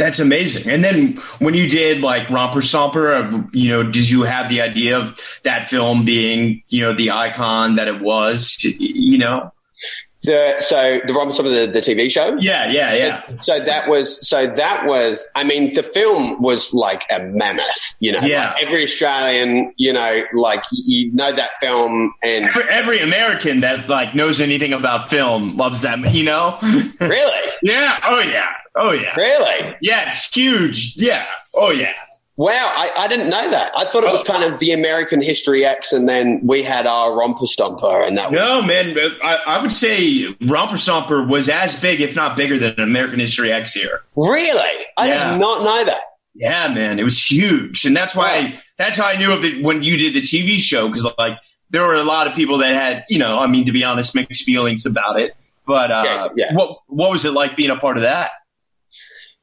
[0.00, 0.72] That's amazing.
[0.72, 4.62] And then when you did like Romper Stomper, uh, you know, did you have the
[4.62, 9.52] idea of that film being, you know, the icon that it was, you know?
[10.22, 12.36] The so the Robin of the, the TV show.
[12.38, 13.36] Yeah, yeah, yeah.
[13.36, 15.26] So that was so that was.
[15.34, 17.96] I mean, the film was like a mammoth.
[18.00, 18.52] You know, yeah.
[18.52, 23.88] Like every Australian, you know, like you know that film, and every, every, American that
[23.88, 26.12] like knows anything about film loves that.
[26.12, 26.58] You know,
[27.00, 27.50] really?
[27.62, 27.98] yeah.
[28.04, 28.48] Oh yeah.
[28.76, 29.14] Oh yeah.
[29.14, 29.76] Really?
[29.80, 30.08] Yeah.
[30.08, 30.96] It's huge.
[30.96, 31.26] Yeah.
[31.54, 31.92] Oh yeah.
[32.36, 33.70] Wow, I, I didn't know that.
[33.76, 37.14] I thought it was kind of the American History X, and then we had our
[37.14, 38.32] Romper Stomper, and that.
[38.32, 42.58] No, was- man, I, I, would say Romper Stomper was as big, if not bigger,
[42.58, 44.02] than American History X here.
[44.16, 45.32] Really, I yeah.
[45.32, 46.00] did not know that.
[46.34, 48.52] Yeah, man, it was huge, and that's why wow.
[48.78, 51.36] that's how I knew of it when you did the TV show because like
[51.70, 54.14] there were a lot of people that had, you know, I mean, to be honest,
[54.14, 55.32] mixed feelings about it.
[55.66, 56.54] But uh, yeah, yeah.
[56.54, 58.32] what what was it like being a part of that?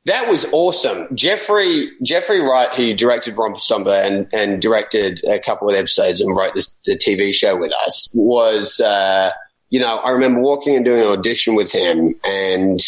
[0.07, 1.13] That was awesome.
[1.13, 6.33] Geoffrey Geoffrey Wright, who directed Romper Stomper and, and directed a couple of episodes and
[6.33, 9.31] wrote this, the TV show with us, was, uh,
[9.69, 12.79] you know, I remember walking and doing an audition with him and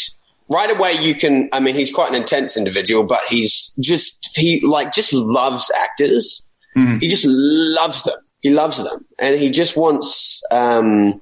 [0.48, 4.66] right away you can, I mean, he's quite an intense individual, but he's just, he
[4.66, 6.48] like just loves actors.
[6.78, 7.00] Mm-hmm.
[7.00, 8.18] He just loves them.
[8.40, 8.98] He loves them.
[9.20, 11.22] And he just wants, um,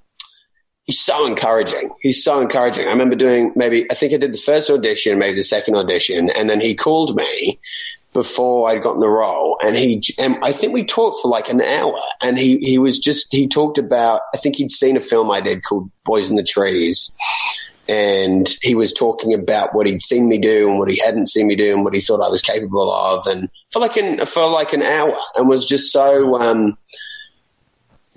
[0.87, 1.91] he's so encouraging.
[2.01, 2.87] He's so encouraging.
[2.87, 6.31] I remember doing maybe, I think I did the first audition, maybe the second audition,
[6.31, 7.59] and then he called me
[8.13, 9.57] before I'd gotten the role.
[9.61, 12.97] And he, and I think we talked for like an hour and he, he was
[12.97, 16.35] just, he talked about, I think he'd seen a film I did called Boys in
[16.35, 17.15] the Trees.
[17.89, 21.47] And he was talking about what he'd seen me do and what he hadn't seen
[21.47, 23.27] me do and what he thought I was capable of.
[23.27, 26.77] And for like an, for like an hour and was just so, um,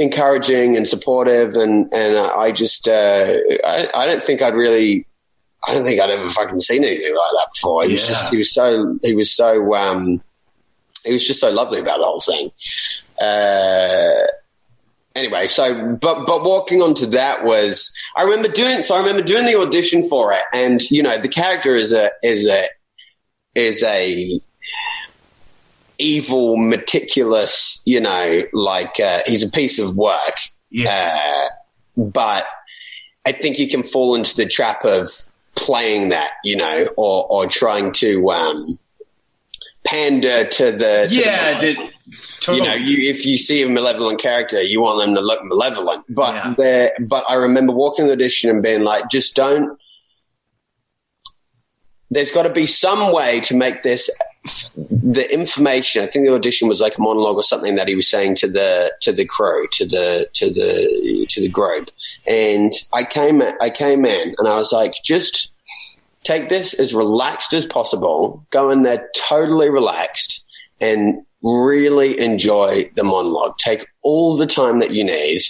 [0.01, 5.07] encouraging and supportive, and and I just uh, I, I don't think I'd really
[5.69, 7.85] I don't think I'd ever fucking seen anything like that before.
[7.85, 7.95] He yeah.
[7.95, 10.23] was just he was so he was so um,
[11.05, 12.51] he was just so lovely about the whole thing.
[13.21, 14.27] Uh,
[15.15, 19.45] anyway, so but but walking onto that was I remember doing so I remember doing
[19.45, 22.69] the audition for it, and you know the character is a is a
[23.55, 24.41] is a
[26.01, 30.39] evil, meticulous, you know, like uh, he's a piece of work.
[30.71, 31.49] Yeah.
[31.97, 32.47] Uh, but
[33.27, 35.09] I think you can fall into the trap of
[35.55, 38.79] playing that, you know, or, or trying to um,
[39.85, 41.07] pander to the.
[41.09, 41.61] To yeah.
[41.61, 41.75] The,
[42.41, 42.59] totally.
[42.59, 46.05] You know, you, if you see a malevolent character, you want them to look malevolent.
[46.09, 46.91] But yeah.
[47.01, 49.79] but I remember walking the audition and being like, just don't.
[52.13, 54.11] There's got to be some way to make this
[54.45, 56.03] the information.
[56.03, 58.49] I think the audition was like a monologue or something that he was saying to
[58.49, 61.91] the to the crew, to the to the to the group.
[62.27, 65.53] And I came I came in and I was like, just
[66.23, 68.45] take this as relaxed as possible.
[68.51, 70.45] Go in there totally relaxed
[70.81, 73.57] and really enjoy the monologue.
[73.59, 75.43] Take all the time that you need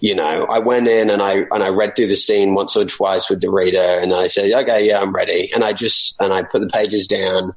[0.00, 2.86] you know, I went in and I and I read through the scene once or
[2.86, 6.32] twice with the reader, and I said, "Okay, yeah, I'm ready." And I just and
[6.32, 7.54] I put the pages down,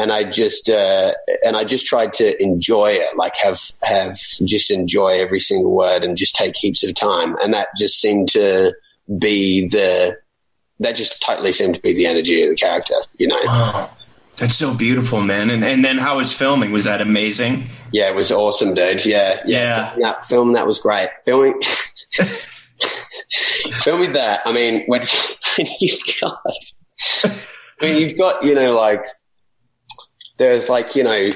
[0.00, 1.12] and I just uh,
[1.44, 6.02] and I just tried to enjoy it, like have have just enjoy every single word
[6.02, 8.74] and just take heaps of time, and that just seemed to
[9.18, 10.16] be the
[10.80, 13.40] that just totally seemed to be the energy of the character, you know.
[13.44, 13.90] Wow.
[14.38, 15.50] That's so beautiful, man.
[15.50, 16.70] And and then how was filming?
[16.70, 17.70] Was that amazing?
[17.92, 19.06] Yeah, it was awesome, dude.
[19.06, 19.94] Yeah, yeah.
[19.96, 19.98] yeah.
[19.98, 21.08] That, film that was great.
[21.24, 21.58] Filming,
[23.80, 24.42] filming that.
[24.44, 25.06] I mean, when,
[25.56, 26.38] when you've got,
[27.24, 27.30] I
[27.80, 29.02] mean, you've got, you know, like
[30.38, 31.30] there's like you know.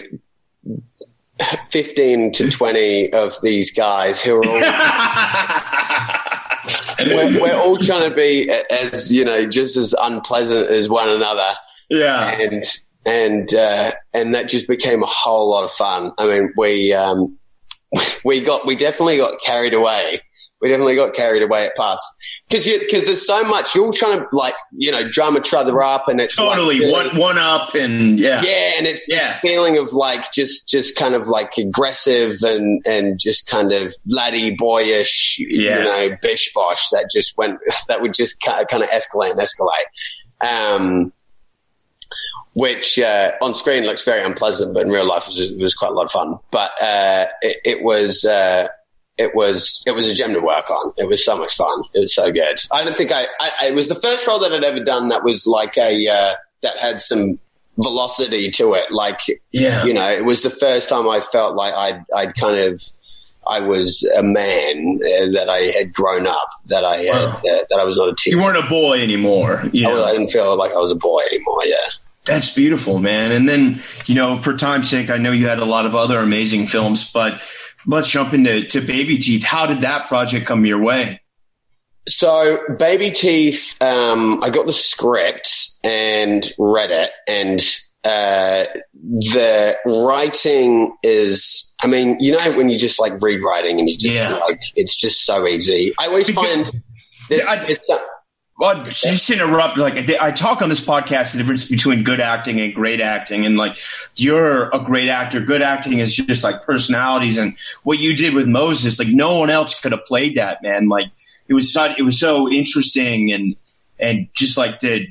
[1.71, 4.61] 15 to 20 of these guys who are all
[7.07, 11.49] we're, we're all trying to be as you know just as unpleasant as one another
[11.89, 12.63] yeah and
[13.07, 16.13] and uh, and that just became a whole lot of fun.
[16.19, 17.39] I mean, we um,
[18.25, 20.21] we got we definitely got carried away.
[20.61, 22.05] We definitely got carried away at parts
[22.47, 23.75] because because there's so much.
[23.75, 26.93] You're all trying to like you know drum each other up, and it's totally like,
[26.93, 29.29] one one up, and yeah, yeah, and it's yeah.
[29.29, 33.95] this feeling of like just just kind of like aggressive and and just kind of
[34.07, 35.79] laddie boyish, yeah.
[35.79, 37.59] you know, bish bosh that just went
[37.89, 39.87] that would just kind of, kind of escalate and escalate.
[40.43, 41.13] Um,
[42.55, 45.95] which uh, on screen looks very unpleasant, but in real life was, was quite a
[45.95, 46.39] lot of fun.
[46.51, 48.69] But uh, it, it, was uh,
[49.19, 50.93] it was it was a gem to work on.
[50.97, 51.83] It was so much fun.
[51.95, 52.61] It was so good.
[52.73, 55.23] I don't think I, I it was the first role that I'd ever done that
[55.23, 57.39] was like a uh, that had some
[57.79, 58.91] velocity to it.
[58.91, 59.21] Like
[59.53, 62.83] yeah, you know, it was the first time I felt like I'd I'd kind of
[63.49, 67.79] I was a man uh, that I had grown up, that I had, uh, that
[67.81, 68.37] I was not a teen.
[68.37, 69.63] You weren't a boy anymore.
[69.73, 70.05] Know?
[70.05, 71.65] I, I, didn't feel like I was a boy anymore.
[71.65, 71.77] Yeah.
[72.25, 73.33] That's beautiful, man.
[73.33, 76.19] And then, you know, for time's sake, I know you had a lot of other
[76.21, 77.41] amazing films, but
[77.87, 79.43] let's jump into to Babyteeth.
[79.43, 81.21] How did that project come your way?
[82.09, 85.51] So, Babyteeth, um, I got the script
[85.85, 87.61] and read it, and
[88.05, 88.65] uh,
[88.95, 93.97] the writing is, I mean, you know, when you just like read writing and you
[93.97, 94.35] just yeah.
[94.37, 95.93] like, it's just so easy.
[95.99, 96.71] I always find
[97.29, 97.77] this, I,
[98.61, 102.75] well, just interrupt, like I talk on this podcast the difference between good acting and
[102.75, 103.79] great acting, and like
[104.17, 105.41] you're a great actor.
[105.41, 109.49] Good acting is just like personalities, and what you did with Moses, like no one
[109.49, 110.91] else could have played that man.
[110.91, 111.07] Like
[111.49, 113.57] it was such, it was so interesting, and
[113.99, 115.07] and just like the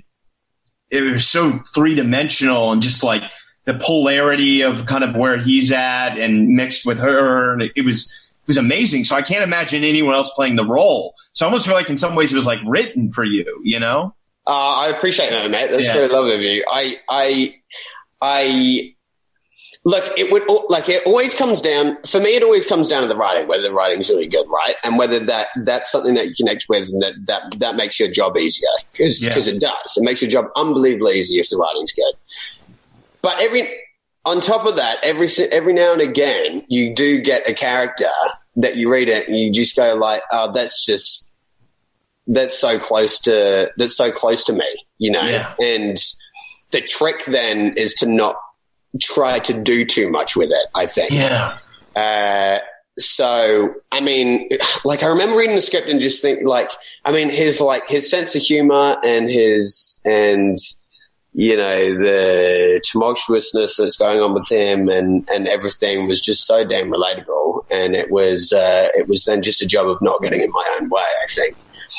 [0.91, 3.23] it was so three dimensional, and just like
[3.65, 8.28] the polarity of kind of where he's at, and mixed with her, and it was
[8.49, 9.05] was amazing.
[9.05, 11.13] So I can't imagine anyone else playing the role.
[11.33, 13.79] So I almost feel like in some ways it was like written for you, you
[13.79, 14.13] know?
[14.45, 15.69] Uh, I appreciate that, mate.
[15.69, 15.93] That's yeah.
[15.93, 16.65] very lovely of you.
[16.69, 17.55] I, I,
[18.19, 18.95] I,
[19.85, 23.07] look, it would, like, it always comes down, for me, it always comes down to
[23.07, 24.73] the writing, whether the writing's really good, right?
[24.83, 28.09] And whether that, that's something that you connect with and that, that, that makes your
[28.09, 28.67] job easier.
[28.97, 29.33] Cause, yeah.
[29.33, 29.95] cause it does.
[29.95, 32.15] It makes your job unbelievably easy if the writing's good.
[33.21, 33.71] But every,
[34.25, 38.09] on top of that, every every now and again, you do get a character
[38.55, 41.35] that you read it and you just go like, "Oh, that's just
[42.27, 45.23] that's so close to that's so close to me," you know.
[45.23, 45.53] Yeah.
[45.61, 45.97] And
[46.71, 48.35] the trick then is to not
[49.01, 50.67] try to do too much with it.
[50.75, 51.11] I think.
[51.11, 51.57] Yeah.
[51.95, 52.59] Uh,
[52.97, 54.49] so I mean,
[54.83, 56.69] like I remember reading the script and just think like,
[57.05, 60.57] I mean, his like his sense of humor and his and
[61.33, 66.65] you know, the tumultuousness that's going on with him and, and everything was just so
[66.65, 67.65] damn relatable.
[67.69, 70.77] And it was, uh, it was then just a job of not getting in my
[70.79, 71.55] own way, I think.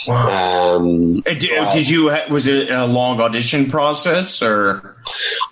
[0.06, 0.76] Wow.
[0.76, 1.40] Um, did,
[1.72, 4.96] did, you, was it a long audition process or?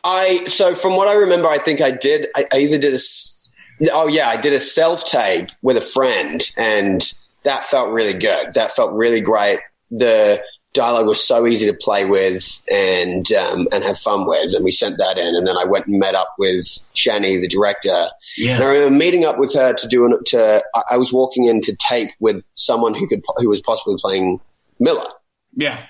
[0.03, 2.99] I, so from what I remember, I think I did, I, I either did a,
[3.93, 7.12] oh yeah, I did a self tape with a friend and
[7.45, 8.55] that felt really good.
[8.55, 9.61] That felt really great.
[9.91, 10.41] The,
[10.75, 14.71] dialogue was so easy to play with and um, and have fun with, and we
[14.71, 15.35] sent that in.
[15.35, 16.64] And then I went and met up with
[16.95, 18.09] Shani, the director.
[18.37, 18.57] Yeah.
[18.57, 20.62] And I remember meeting up with her to do an, to.
[20.91, 24.41] I was walking in to tape with someone who could who was possibly playing
[24.79, 25.09] Milla.
[25.55, 25.85] Yeah.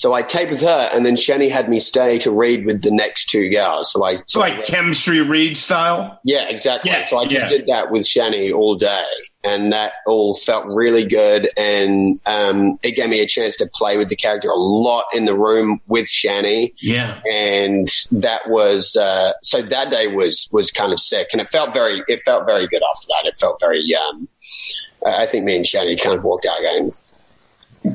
[0.00, 2.90] So I taped with her, and then Shani had me stay to read with the
[2.90, 3.92] next two girls.
[3.92, 6.18] So I so like chemistry read style.
[6.24, 6.90] Yeah, exactly.
[6.90, 7.58] Yeah, so I just yeah.
[7.58, 9.04] did that with Shani all day,
[9.44, 11.50] and that all felt really good.
[11.58, 15.26] And um, it gave me a chance to play with the character a lot in
[15.26, 16.72] the room with Shani.
[16.80, 21.50] Yeah, and that was uh, so that day was was kind of sick, and it
[21.50, 23.28] felt very it felt very good after that.
[23.28, 23.84] It felt very.
[23.94, 24.30] Um,
[25.06, 26.90] I think me and Shani kind of walked out going,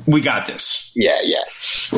[0.05, 0.91] we got this.
[0.95, 1.41] Yeah, yeah.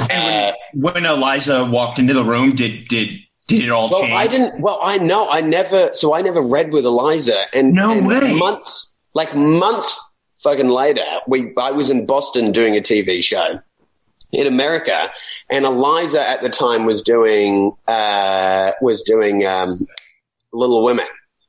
[0.10, 4.02] And when, uh, when Eliza walked into the room, did did did it all well,
[4.02, 4.14] change?
[4.14, 4.62] I didn't.
[4.62, 5.30] Well, I know.
[5.30, 5.92] I never.
[5.94, 8.38] So I never read with Eliza, and no and way.
[8.38, 10.00] Months, like months,
[10.44, 11.54] fucking later, we.
[11.58, 13.60] I was in Boston doing a TV show
[14.32, 15.10] in America,
[15.50, 19.78] and Eliza at the time was doing uh, was doing um,
[20.52, 21.08] Little Women.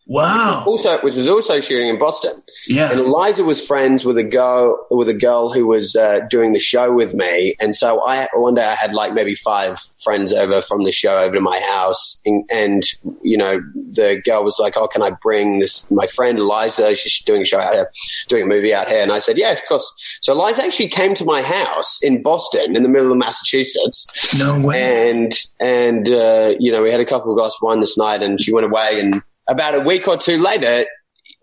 [0.09, 0.65] Wow.
[0.67, 2.33] Which also, which was also shooting in Boston.
[2.67, 2.91] Yeah.
[2.91, 6.59] And Eliza was friends with a girl, with a girl who was uh, doing the
[6.59, 7.55] show with me.
[7.61, 11.19] And so I, one day I had like maybe five friends over from the show
[11.19, 12.23] over to my house.
[12.25, 12.85] And, and,
[13.23, 16.95] you know, the girl was like, Oh, can I bring this, my friend Eliza?
[16.95, 17.91] She's doing a show out here,
[18.29, 19.03] doing a movie out here.
[19.03, 19.93] And I said, Yeah, of course.
[20.23, 24.39] So Eliza actually came to my house in Boston in the middle of Massachusetts.
[24.39, 25.11] No way.
[25.11, 28.23] And, and, uh, you know, we had a couple of glasses of wine this night
[28.23, 30.87] and she went away and, about a week or two later,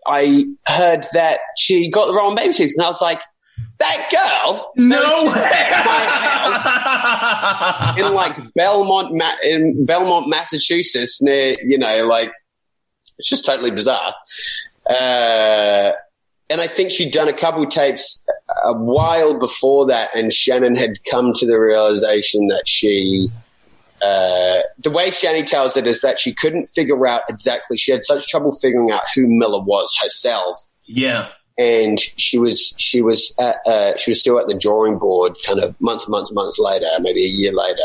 [0.06, 3.20] I heard that she got the wrong Babyteeth, and I was like,
[3.78, 5.24] "That girl, no
[7.96, 12.32] way!" in like Belmont, in Belmont, Massachusetts, near you know, like
[13.18, 14.14] it's just totally bizarre.
[14.88, 15.92] Uh,
[16.48, 18.24] and I think she'd done a couple tapes
[18.64, 23.28] a while before that, and Shannon had come to the realization that she
[24.06, 27.76] uh, the way Shani tells it is that she couldn't figure out exactly.
[27.76, 30.58] She had such trouble figuring out who Milla was herself.
[30.86, 31.28] Yeah,
[31.58, 35.60] and she was she was at, uh, she was still at the drawing board, kind
[35.60, 37.80] of months, months, months later, maybe a year later.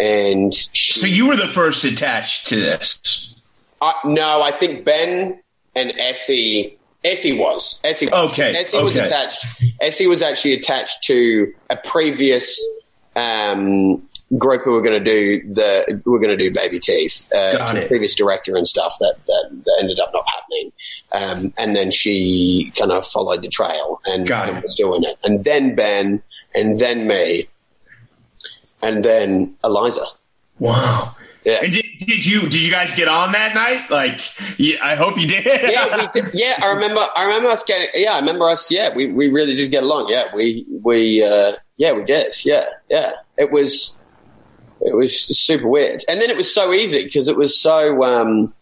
[0.00, 3.34] And she, so you were the first attached to this.
[3.80, 5.40] Uh, no, I think Ben
[5.74, 6.78] and Essie.
[7.04, 7.80] Essie was.
[7.84, 8.32] Essie was.
[8.32, 8.56] Okay.
[8.56, 8.84] Essie okay.
[8.84, 9.62] was attached.
[9.80, 12.66] Essie was actually attached to a previous
[13.14, 14.02] um,
[14.38, 18.14] group who were going to do the were going to do Babyteeth uh, the previous
[18.14, 20.72] director and stuff that, that, that ended up not happening
[21.12, 25.44] um, and then she kind of followed the trail and, and was doing it and
[25.44, 26.22] then Ben
[26.54, 27.48] and then me
[28.82, 30.06] and then Eliza
[30.58, 31.14] wow
[31.44, 31.58] yeah.
[31.62, 33.90] And did, did, you did you guys get on that night?
[33.90, 34.20] Like,
[34.58, 35.44] yeah, I hope you did.
[35.44, 36.24] yeah, did.
[36.32, 36.58] yeah.
[36.62, 37.06] I remember.
[37.14, 37.88] I remember us getting.
[37.94, 38.70] Yeah, I remember us.
[38.72, 40.08] Yeah, we, we really did get along.
[40.08, 42.34] Yeah, we we uh, yeah we did.
[42.46, 43.12] Yeah, yeah.
[43.36, 43.98] It was
[44.84, 46.04] it was super weird.
[46.08, 48.52] And then it was so easy because it was so, um,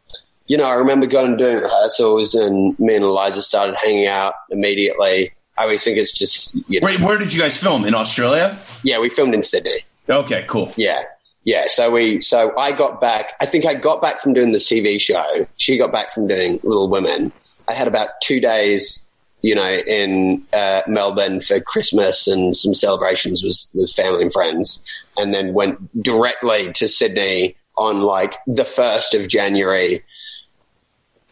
[0.46, 4.34] you know, I remember going and doing rehearsals and me and Eliza started hanging out
[4.50, 5.32] immediately.
[5.58, 8.56] I always think it's just you know, Wait, where did you guys film in Australia?
[8.82, 8.98] yeah.
[8.98, 9.80] We filmed in Sydney.
[10.08, 10.72] Okay, cool.
[10.76, 11.02] Yeah.
[11.44, 11.64] Yeah.
[11.68, 15.00] So we, so I got back, I think I got back from doing the TV
[15.00, 15.46] show.
[15.58, 17.32] She got back from doing Little Women.
[17.68, 19.06] I had about two days,
[19.42, 24.84] you know, in uh, Melbourne for Christmas and some celebrations with, with family and friends.
[25.18, 30.04] And then went directly to Sydney on like the 1st of January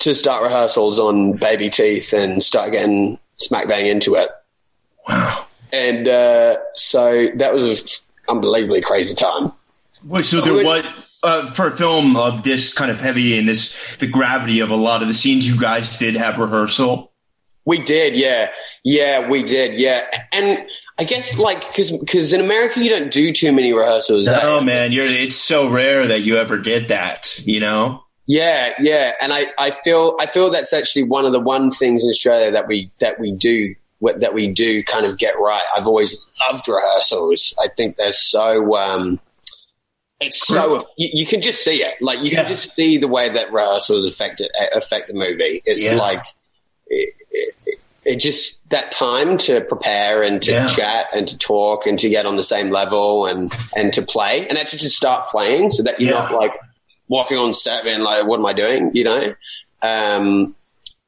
[0.00, 4.30] to start rehearsals on Babyteeth and start getting smack bang into it.
[5.08, 5.46] Wow.
[5.72, 7.86] And uh, so that was an
[8.28, 9.52] unbelievably crazy time.
[10.04, 10.84] Wait, so there was
[11.22, 14.76] uh, for a film of this kind of heavy and this the gravity of a
[14.76, 17.09] lot of the scenes you guys did have rehearsal.
[17.70, 18.50] We did, yeah,
[18.82, 20.66] yeah, we did, yeah, and
[20.98, 24.26] I guess like because because in America you don't do too many rehearsals.
[24.26, 27.38] Oh man, you're it's so rare that you ever get that.
[27.46, 28.02] You know.
[28.26, 32.02] Yeah, yeah, and I, I feel I feel that's actually one of the one things
[32.02, 35.62] in Australia that we that we do that we do kind of get right.
[35.76, 37.54] I've always loved rehearsals.
[37.62, 39.20] I think they're so um,
[40.18, 42.02] it's so you, you, can just see it.
[42.02, 42.48] Like you can yeah.
[42.48, 45.62] just see the way that rehearsals affect it, affect the movie.
[45.64, 45.94] It's yeah.
[45.94, 46.24] like
[46.88, 47.14] it,
[48.10, 50.68] it, just that time to prepare and to yeah.
[50.68, 54.46] chat and to talk and to get on the same level and and to play
[54.48, 56.52] and actually to start playing so that you're not like
[57.08, 58.90] walking on set and like what am I doing?
[58.94, 59.34] You know.
[59.82, 60.54] Um,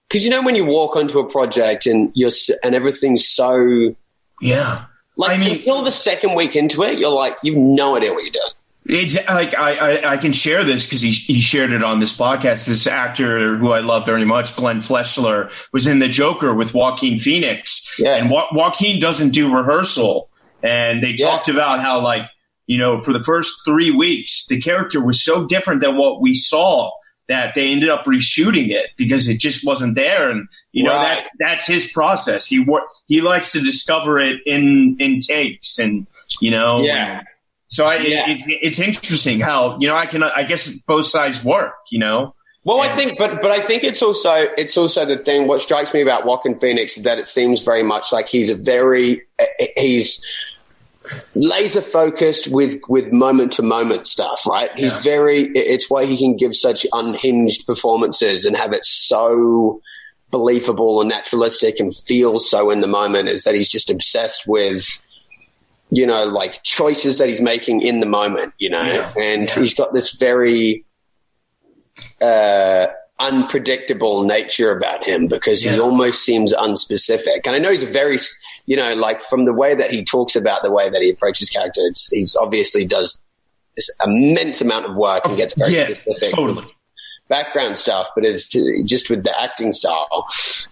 [0.09, 2.31] because you know when you walk onto a project and you're
[2.63, 3.95] and everything's so
[4.43, 4.85] yeah
[5.17, 8.23] like I mean, until the second week into it, you're like you've no idea what
[8.23, 8.53] you're doing.
[8.85, 12.17] It's like I, I, I can share this because he, he shared it on this
[12.17, 12.67] podcast.
[12.67, 17.21] This actor who I love very much, Glenn Fleshler, was in The Joker with Joaquin
[17.21, 18.17] Phoenix, yeah.
[18.17, 20.31] and jo- Joaquin doesn't do rehearsal.
[20.65, 21.27] And they yeah.
[21.27, 22.29] talked about how like
[22.67, 26.35] you know for the first three weeks the character was so different than what we
[26.35, 26.91] saw
[27.29, 30.31] that they ended up reshooting it because it just wasn't there.
[30.31, 31.19] And you know right.
[31.19, 32.47] that that's his process.
[32.47, 32.67] He
[33.07, 36.07] he likes to discover it in in takes, and
[36.41, 37.23] you know yeah.
[37.73, 38.31] So I, yeah.
[38.31, 41.73] it, it, it's interesting how you know I can I guess both sides work.
[41.91, 42.35] You know.
[42.65, 45.49] Well, I think, but but I think it's also it's also the thing.
[45.49, 48.55] What strikes me about Joaquin Phoenix is that it seems very much like he's a
[48.55, 50.25] very eh, eh, he's
[51.35, 54.47] laser focused with with moment to moment stuff.
[54.47, 54.71] Right?
[54.77, 55.13] He's yeah.
[55.13, 55.45] very.
[55.55, 59.81] It's why he can give such unhinged performances and have it so
[60.31, 63.31] believable and naturalistic and feel so in the moment.
[63.31, 64.87] Is that he's just obsessed with
[65.93, 69.13] you know, like choices that he's making in the moment, you know, yeah.
[69.15, 69.55] and yeah.
[69.57, 70.87] he's got this very
[72.23, 72.87] uh,
[73.21, 75.73] unpredictable nature about him because yeah.
[75.73, 77.43] he almost seems unspecific.
[77.45, 78.17] And I know he's a very,
[78.65, 81.51] you know, like from the way that he talks about the way that he approaches
[81.51, 83.21] characters, he's obviously does
[83.77, 86.35] this immense amount of work and gets very yeah, specific.
[86.35, 86.67] Totally.
[87.29, 88.51] Background stuff, but it's
[88.85, 90.27] just with the acting style.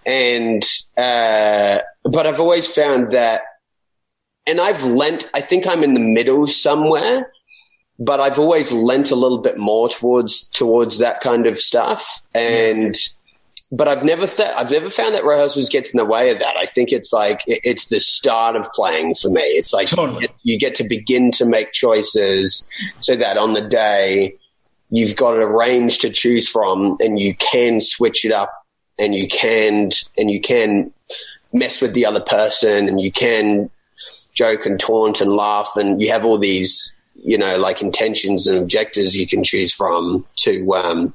[0.06, 0.64] And,
[0.96, 3.42] uh, but I've always found that
[4.46, 7.32] and I've lent, I think I'm in the middle somewhere,
[7.98, 12.22] but I've always lent a little bit more towards, towards that kind of stuff.
[12.34, 12.96] And,
[13.70, 16.56] but I've never th- I've never found that rehearsals gets in the way of that.
[16.56, 19.42] I think it's like, it's the start of playing for me.
[19.42, 20.28] It's like totally.
[20.42, 22.68] you get to begin to make choices
[23.00, 24.34] so that on the day
[24.88, 28.52] you've got a range to choose from and you can switch it up
[28.98, 30.92] and you can, and you can
[31.52, 33.70] mess with the other person and you can
[34.32, 38.58] joke and taunt and laugh, and you have all these, you know, like intentions and
[38.58, 41.14] objectives you can choose from to um,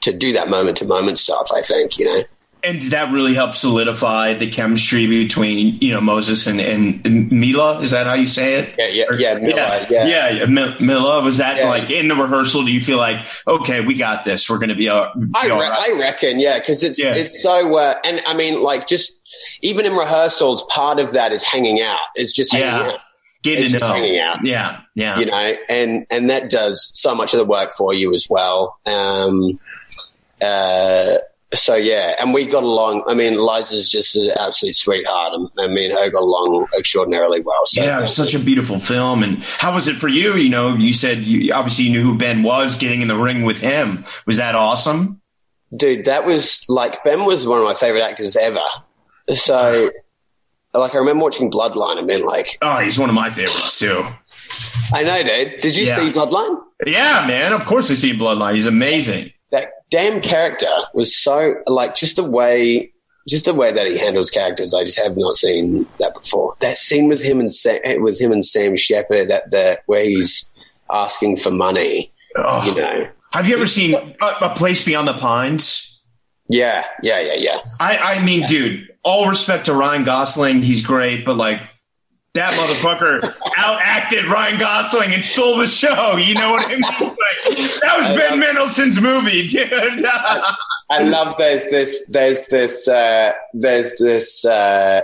[0.00, 1.48] to do that moment to moment stuff.
[1.54, 2.22] I think you know.
[2.62, 7.80] And that really helps solidify the chemistry between you know Moses and, and Mila.
[7.80, 8.74] Is that how you say it?
[8.76, 10.30] Yeah, yeah, yeah, Mila, yeah, yeah.
[10.30, 10.74] yeah.
[10.80, 11.22] Mila.
[11.22, 11.68] Was that yeah.
[11.68, 12.64] like in the rehearsal?
[12.64, 14.50] Do you feel like okay, we got this?
[14.50, 14.88] We're going to be.
[14.88, 15.94] Uh, I, re- right.
[15.94, 17.76] I reckon, yeah, because it's it's so.
[17.76, 19.22] Uh, and I mean, like, just
[19.62, 22.00] even in rehearsals, part of that is hanging out.
[22.16, 22.94] Is just hanging yeah.
[22.94, 23.00] out.
[23.44, 23.86] Getting to know.
[23.86, 24.44] hanging out.
[24.44, 25.16] Yeah, yeah.
[25.18, 28.76] You know, and and that does so much of the work for you as well.
[28.84, 29.60] Um,
[30.42, 31.18] uh,
[31.54, 33.04] so yeah, and we got along.
[33.06, 37.40] I mean, Liza's just an absolute sweetheart, and, and me and her got along extraordinarily
[37.40, 37.64] well.
[37.64, 39.22] So yeah, such a beautiful film.
[39.22, 40.34] And how was it for you?
[40.34, 42.76] You know, you said you obviously you knew who Ben was.
[42.76, 45.22] Getting in the ring with him was that awesome,
[45.74, 46.04] dude.
[46.04, 48.60] That was like Ben was one of my favorite actors ever.
[49.34, 49.90] So,
[50.74, 54.06] like, I remember watching Bloodline and being like, "Oh, he's one of my favorites too."
[54.92, 55.60] I know, dude.
[55.62, 55.96] Did you yeah.
[55.96, 56.62] see Bloodline?
[56.86, 57.54] Yeah, man.
[57.54, 58.54] Of course, I see Bloodline.
[58.54, 59.32] He's amazing
[59.90, 62.92] damn character was so like just the way
[63.28, 64.72] just the way that he handles characters.
[64.72, 66.54] I just have not seen that before.
[66.60, 70.50] That scene with him and Sam, with him and Sam Shepard at the where he's
[70.90, 72.10] asking for money.
[72.36, 72.64] Oh.
[72.64, 76.04] You know, have you ever seen a, a, Place Beyond the Pines?
[76.48, 77.60] Yeah, yeah, yeah, yeah.
[77.78, 81.60] I, I mean, dude, all respect to Ryan Gosling, he's great, but like
[82.34, 83.20] that motherfucker
[83.56, 86.16] outacted Ryan Gosling and stole the show.
[86.16, 86.82] You know what I mean?
[87.18, 89.68] Like, that was Ben Mendelsohn's movie, dude.
[89.70, 95.02] I love there's this there's this uh, there's this uh,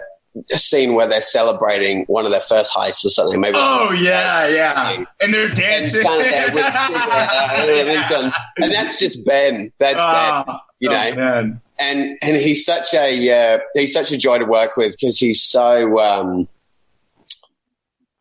[0.51, 3.41] scene where they're celebrating one of their first heists or something.
[3.41, 3.57] Maybe.
[3.59, 6.07] Oh yeah, yeah, and they're dancing.
[6.07, 6.59] And,
[8.59, 9.72] and that's just Ben.
[9.79, 10.03] That's Ben.
[10.05, 11.61] Ah, You oh, know, man.
[11.79, 15.43] and and he's such a uh, he's such a joy to work with because he's
[15.43, 15.99] so.
[16.01, 16.49] Um,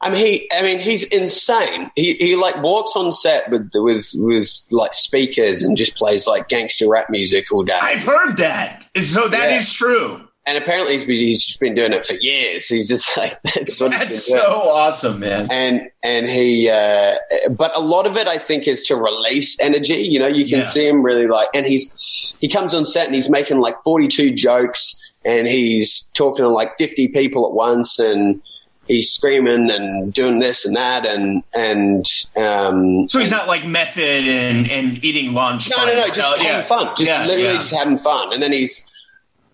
[0.03, 0.49] I mean, he.
[0.51, 1.89] I mean, he's insane.
[1.95, 6.49] He he like walks on set with with with like speakers and just plays like
[6.49, 7.79] gangster rap music all day.
[7.81, 8.85] I've heard that.
[9.03, 9.87] So that is Yeah.
[9.87, 10.27] true.
[10.45, 12.67] and apparently he's, he's just been doing it for years.
[12.67, 15.47] He's just like that's what That's so awesome, man.
[15.49, 17.15] And and he, uh,
[17.51, 19.95] but a lot of it I think is to release energy.
[19.95, 20.65] You know, you can Yeah.
[20.65, 24.09] see him really like, and he's he comes on set and he's making like forty
[24.09, 28.41] two jokes and he's talking to like fifty people at once and.
[28.87, 32.05] He's screaming and doing this and that, and and
[32.35, 35.69] um, So he's not like method and, and eating lunch.
[35.69, 36.65] no, no, no, just having Yeah.
[36.65, 36.87] fun.
[36.97, 37.57] Just Yeah, literally yeah.
[37.59, 38.33] just having fun.
[38.33, 38.85] And then he's,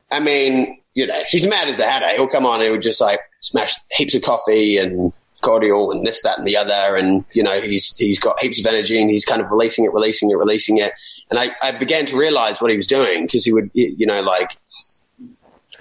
[0.10, 2.08] I mean, you know, he's mad as a hatter.
[2.16, 6.24] He'll come on and he'll just like smash heaps of coffee and cordial and this,
[6.24, 6.96] that, and the other.
[6.96, 9.94] And, you know, he's, he's got heaps of energy and he's kind of releasing it,
[9.94, 10.92] releasing it, releasing it.
[11.30, 14.22] And I, I began to realize what he was doing because he would, you know,
[14.22, 14.58] like,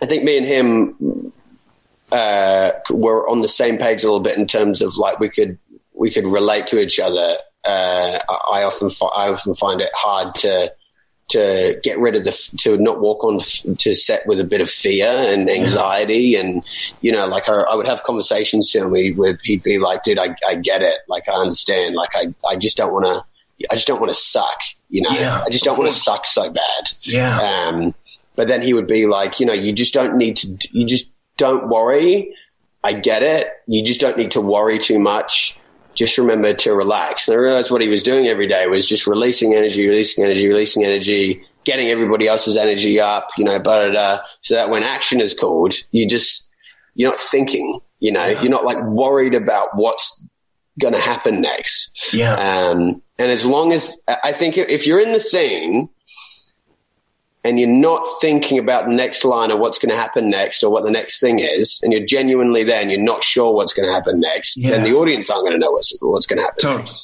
[0.02, 0.94] I think me and him
[2.12, 5.58] uh, were on the same page a little bit in terms of like we could
[5.94, 7.36] we could relate to each other.
[7.64, 10.72] Uh, I I often fi- I often find it hard to
[11.28, 14.44] to get rid of the f- to not walk on f- to set with a
[14.44, 16.36] bit of fear and anxiety.
[16.36, 16.64] And
[17.02, 20.02] you know like I, I would have conversations to him he would he'd be like
[20.04, 21.00] dude I, I get it.
[21.08, 21.94] Like I understand.
[21.94, 23.24] Like I, I just don't want to
[23.70, 25.10] I just don't want to suck you know?
[25.10, 26.92] Yeah, I just don't want to suck so bad.
[27.02, 27.38] Yeah.
[27.40, 27.94] um,
[28.36, 31.12] but then he would be like, you know, you just don't need to, you just
[31.38, 32.34] don't worry.
[32.84, 33.48] I get it.
[33.66, 35.58] You just don't need to worry too much.
[35.94, 37.26] Just remember to relax.
[37.26, 40.46] And I realized what he was doing every day was just releasing energy, releasing energy,
[40.46, 44.82] releasing energy, getting everybody else's energy up, you know, blah, blah, blah, so that when
[44.82, 46.50] action is called, you just,
[46.94, 50.24] you're not thinking, you know, you're not like worried about what's
[50.78, 52.08] going to happen next.
[52.12, 52.34] Yeah.
[52.34, 55.88] Um, and as long as I think if you're in the scene
[57.48, 60.70] and you're not thinking about the next line or what's going to happen next or
[60.70, 63.88] what the next thing is, and you're genuinely there and you're not sure what's going
[63.88, 64.70] to happen next, Yeah.
[64.72, 66.60] then the audience aren't going to know what's, what's going to happen.
[66.60, 66.98] Totally.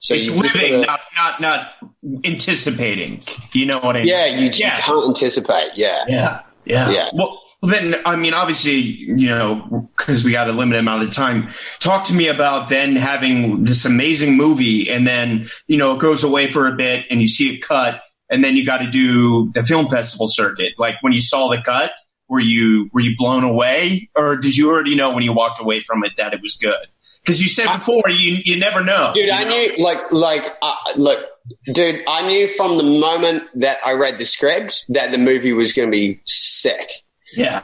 [0.00, 3.22] So it's living, gotta- not, not not anticipating.
[3.52, 4.08] You know what I mean?
[4.08, 5.70] yeah, you, you can't anticipate.
[5.74, 6.04] Yeah.
[6.08, 6.40] Yeah.
[6.64, 6.90] Yeah.
[6.90, 7.08] Yeah.
[7.12, 11.10] Well, well, then, I mean, obviously, you know, because we got a limited amount of
[11.10, 15.98] time, talk to me about then having this amazing movie and then, you know, it
[15.98, 18.00] goes away for a bit and you see it cut
[18.30, 20.74] and then you got to do the film festival circuit.
[20.78, 21.92] Like when you saw the cut,
[22.28, 25.80] were you, were you blown away or did you already know when you walked away
[25.80, 26.86] from it that it was good?
[27.22, 29.12] Because you said before, you, you never know.
[29.14, 29.50] Dude, you I know?
[29.50, 31.26] knew, like, like, uh, look,
[31.64, 35.72] dude, I knew from the moment that I read the script that the movie was
[35.72, 36.88] going to be sick.
[37.34, 37.62] Yeah.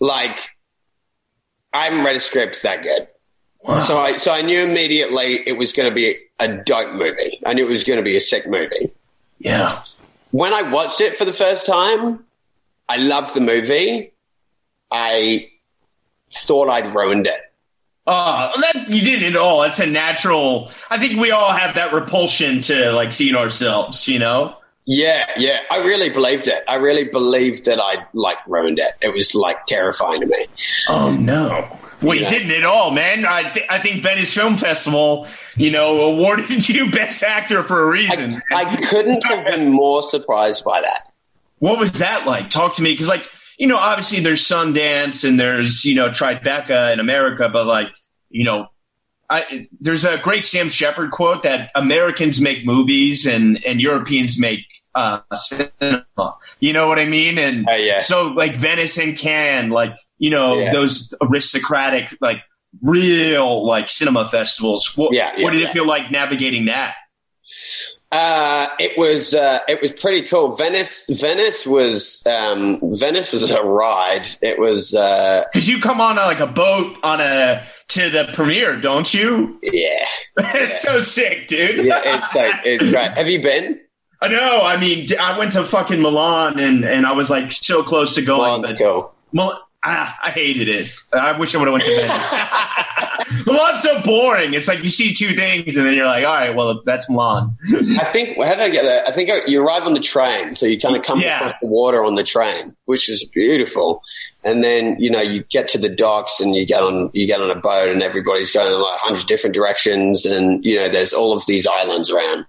[0.00, 0.50] Like,
[1.72, 3.08] I haven't read a script that good.
[3.62, 3.80] Wow.
[3.82, 7.40] So I, so I knew immediately it was going to be a dope movie.
[7.44, 8.92] I knew it was going to be a sick movie.
[9.38, 9.82] Yeah.
[10.30, 12.24] When I watched it for the first time,
[12.88, 14.12] I loved the movie.
[14.90, 15.50] I
[16.32, 17.40] thought I'd ruined it.
[18.06, 19.62] Oh, that you didn't at all.
[19.64, 20.70] It's a natural.
[20.90, 24.08] I think we all have that repulsion to like seeing ourselves.
[24.08, 24.56] You know.
[24.86, 25.60] Yeah, yeah.
[25.70, 26.64] I really believed it.
[26.66, 28.94] I really believed that I like ruined it.
[29.02, 30.46] It was like terrifying to me.
[30.88, 31.68] Oh no.
[32.02, 32.30] Well, you Yeah.
[32.30, 33.26] didn't at all, man.
[33.26, 35.26] I th- I think Venice Film Festival,
[35.56, 38.40] you know, awarded you Best Actor for a reason.
[38.52, 41.12] I, I couldn't have been more surprised by that.
[41.58, 42.50] what was that like?
[42.50, 43.28] Talk to me, because like
[43.58, 47.88] you know, obviously there's Sundance and there's you know Tribeca in America, but like
[48.30, 48.68] you know,
[49.28, 54.64] I there's a great Sam Shepard quote that Americans make movies and and Europeans make
[54.94, 56.36] uh, cinema.
[56.60, 57.38] You know what I mean?
[57.38, 57.98] And Oh, yeah.
[58.00, 60.72] so like Venice and Cannes, like you know Yeah.
[60.72, 62.42] those aristocratic like
[62.82, 64.96] real like cinema festivals.
[64.96, 65.68] What, Yeah, yeah, what did yeah.
[65.68, 66.94] it feel like navigating that?
[68.10, 70.56] Uh, it was uh, it was pretty cool.
[70.56, 74.26] Venice Venice was um, Venice was a ride.
[74.40, 78.30] It was uh, Because you come on a, like a boat on a to the
[78.32, 79.58] premiere, don't you?
[79.62, 80.06] yeah
[80.38, 81.84] it's so sick, dude.
[81.84, 82.00] yeah.
[82.26, 83.10] It's like it's great.
[83.12, 83.78] Have you been?
[84.22, 84.62] I know.
[84.64, 88.22] I mean, I went to fucking Milan and and I was like so close to
[88.22, 89.14] going, Milan's but cool.
[89.34, 90.90] Mil- Ah, I hated it.
[91.12, 93.46] I wish I would have went to Venice.
[93.46, 94.52] Milan's so boring.
[94.52, 97.56] It's like you see two things and then you're like, all right, well, that's Milan.
[98.00, 99.04] I think how did I get there?
[99.06, 101.38] I think you arrive on the train, so you kind of come Yeah.
[101.38, 104.02] across the water on the train, which is beautiful.
[104.42, 107.40] And then you know you get to the docks and you get on you get
[107.40, 111.12] on a boat and everybody's going in like hundred different directions and you know there's
[111.12, 112.46] all of these islands around,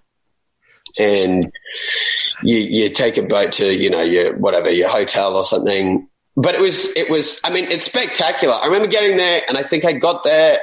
[0.97, 1.51] and
[2.43, 6.07] you you take a boat to you know your whatever your hotel or something.
[6.41, 8.53] But it was it was I mean it's spectacular.
[8.53, 10.59] I remember getting there and I think I got there.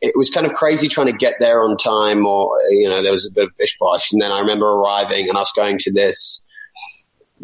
[0.00, 3.12] It was kind of crazy trying to get there on time, or you know there
[3.12, 4.10] was a bit of bish bosh.
[4.12, 6.48] And then I remember arriving and us going to this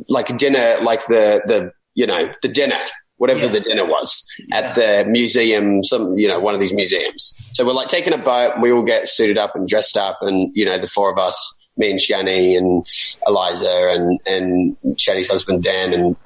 [0.08, 2.80] like dinner, like the the you know the dinner,
[3.18, 3.52] whatever Yeah.
[3.52, 7.34] the dinner was at the museum, some you know one of these museums.
[7.52, 10.18] So we're like taking a boat, and we all get suited up and dressed up,
[10.22, 11.38] and you know the four of us,
[11.76, 12.84] me and Shani and
[13.26, 16.16] Eliza and and Shani's husband Dan and.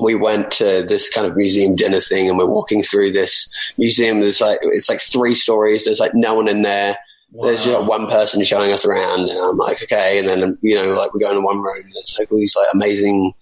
[0.00, 4.20] We went to this kind of museum dinner thing, and we're walking through this museum.
[4.20, 5.84] There's like it's like three stories.
[5.84, 6.96] There's like no one in there.
[7.42, 10.18] There's just like one person showing us around, and I'm like, okay.
[10.18, 12.54] And then you know, like we go into one room, and there's like all these
[12.56, 13.32] like amazing,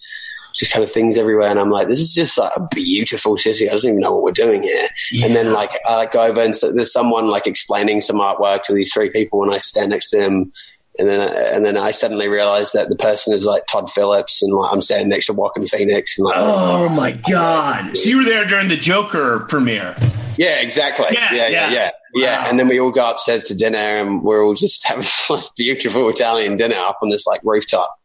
[0.55, 3.69] just kind of things everywhere, and I'm like, this is just like a beautiful city.
[3.69, 4.89] I don't even know what we're doing here.
[5.25, 8.75] And then like I go over and so there's someone like explaining some artwork to
[8.75, 10.53] these three people, and I stand next to them.
[10.99, 14.53] And then, and then I suddenly realized that the person is like Todd Phillips, and
[14.55, 17.97] like I'm standing next to Joaquin Phoenix, and like, Oh my God.
[17.97, 19.97] So you were there during the Joker premiere.
[20.37, 21.07] Yeah, exactly.
[21.13, 21.91] Yeah, Yeah, yeah, yeah.
[22.15, 22.43] yeah.
[22.43, 22.51] Wow.
[22.51, 26.09] And then we all go upstairs to dinner, and we're all just having this beautiful
[26.11, 27.97] Italian dinner up on this like rooftop.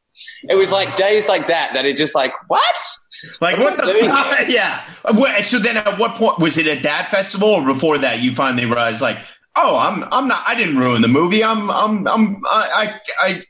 [0.50, 2.76] It was like days like that that it just like what?
[3.42, 4.48] Like What what, the fuck?
[4.48, 5.44] Yeah.
[5.44, 8.66] So then at what point was it at that festival or before that you finally
[8.66, 9.18] realized like,
[9.58, 11.44] oh, I'm I'm not I didn't ruin the movie.
[11.44, 13.44] I'm I'm I'm I I, I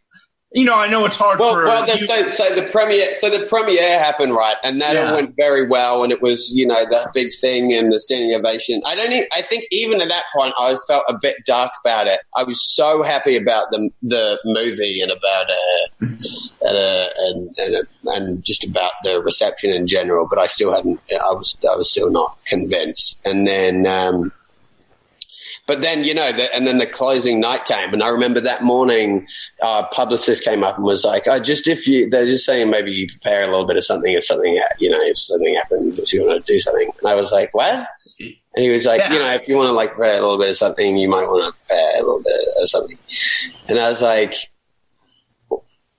[0.53, 3.30] you know, I know it's hard Well, for well, then, so so the premiere, so
[3.30, 5.10] the premiere happened right, and that Yeah.
[5.10, 8.34] all went very well, and it was you know the big thing and the standing
[8.34, 8.82] ovation.
[8.88, 12.22] I don't, I think even at that point, I felt a bit dark about it.
[12.36, 16.05] I was so happy about the the movie and about uh,
[16.66, 21.01] uh, and and, and just about the reception in general, but I still hadn't.
[21.12, 23.86] I was I was still not convinced, and then.
[23.86, 24.32] Um,
[25.68, 28.63] but then, you know, the, and then the closing night came, and I remember that
[28.63, 29.28] morning,
[29.61, 32.91] uh, publicist came up and was like, "I just if you, they're just saying maybe
[32.91, 36.13] you prepare a little bit of something if something, you know, if something happens, if
[36.13, 37.86] you want to do something." And I was like, "What?"
[38.20, 39.13] And he was like, Yeah.
[39.13, 41.28] "You know, if you want to like prepare a little bit of something, you might
[41.28, 42.97] want to prepare a little bit of something."
[43.68, 44.36] And I was like,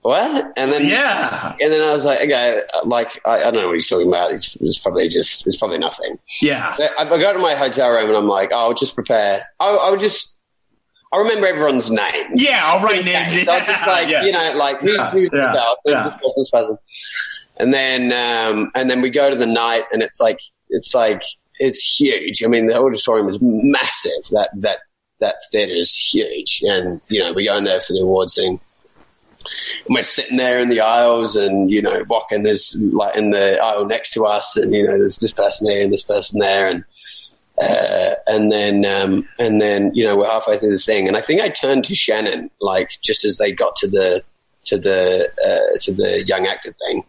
[0.01, 1.55] "What?" And then Yeah.
[1.59, 4.31] and then I was like, "Okay, like I, I don't know what he's talking about.
[4.31, 6.75] It's, it's probably just it's probably nothing." Yeah.
[6.97, 9.45] I, I go to my hotel room and I'm like, oh, I'll just prepare.
[9.59, 10.39] I, I would just,
[11.11, 12.27] I remember everyone's name.
[12.33, 14.23] Yeah, all right, named So was just like, yeah.
[14.23, 16.09] you know, like who's, Yeah, who's yeah, person, who's yeah.
[16.37, 16.77] this person.
[17.57, 20.39] And then, um, and then we go to the night and it's like,
[20.69, 21.23] it's like,
[21.59, 22.41] it's huge.
[22.43, 24.23] I mean, the auditorium is massive.
[24.31, 24.79] That, that,
[25.19, 26.61] that theater is huge.
[26.63, 28.61] And, you know, we go in there for the awards thing.
[29.87, 33.85] We're sitting there in the aisles and, you know, Joaquin is like in the aisle
[33.85, 36.83] next to us and, you know, there's this person there and this person there and,
[37.61, 41.21] uh, and then, um, and then, you know, we're halfway through the thing and I
[41.21, 44.23] think I turned to Shannon, like just as they got to the,
[44.65, 47.03] to the, uh, to the young actor thing.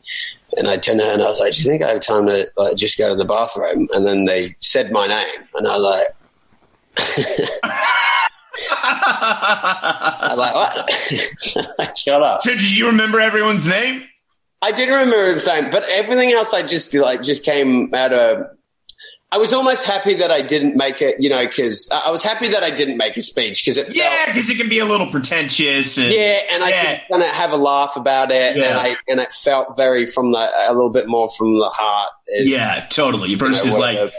[0.57, 2.26] And I turned to her and I was like, do you think I have time
[2.26, 3.88] to like, just go to the bathroom?
[3.93, 6.07] And then they said my name and I was
[6.97, 7.62] like,
[8.70, 10.90] I'm like, what?
[11.98, 12.40] Shut up.
[12.42, 14.04] so did you remember everyone's name?
[14.62, 18.46] I did remember his name, but everything else I just like just came out of.
[19.32, 22.22] I was almost happy that I didn't make it, you know, because I I was
[22.24, 24.84] happy that I didn't make a speech because it Yeah, because it can be a
[24.84, 25.96] little pretentious.
[25.98, 26.98] And, yeah, and I Yeah.
[26.98, 28.64] could kind of have a laugh about it, Yeah.
[28.70, 32.11] and I and it felt very from the a little bit more from the heart.
[32.40, 33.30] As, yeah, totally.
[33.30, 34.12] you know, Versus like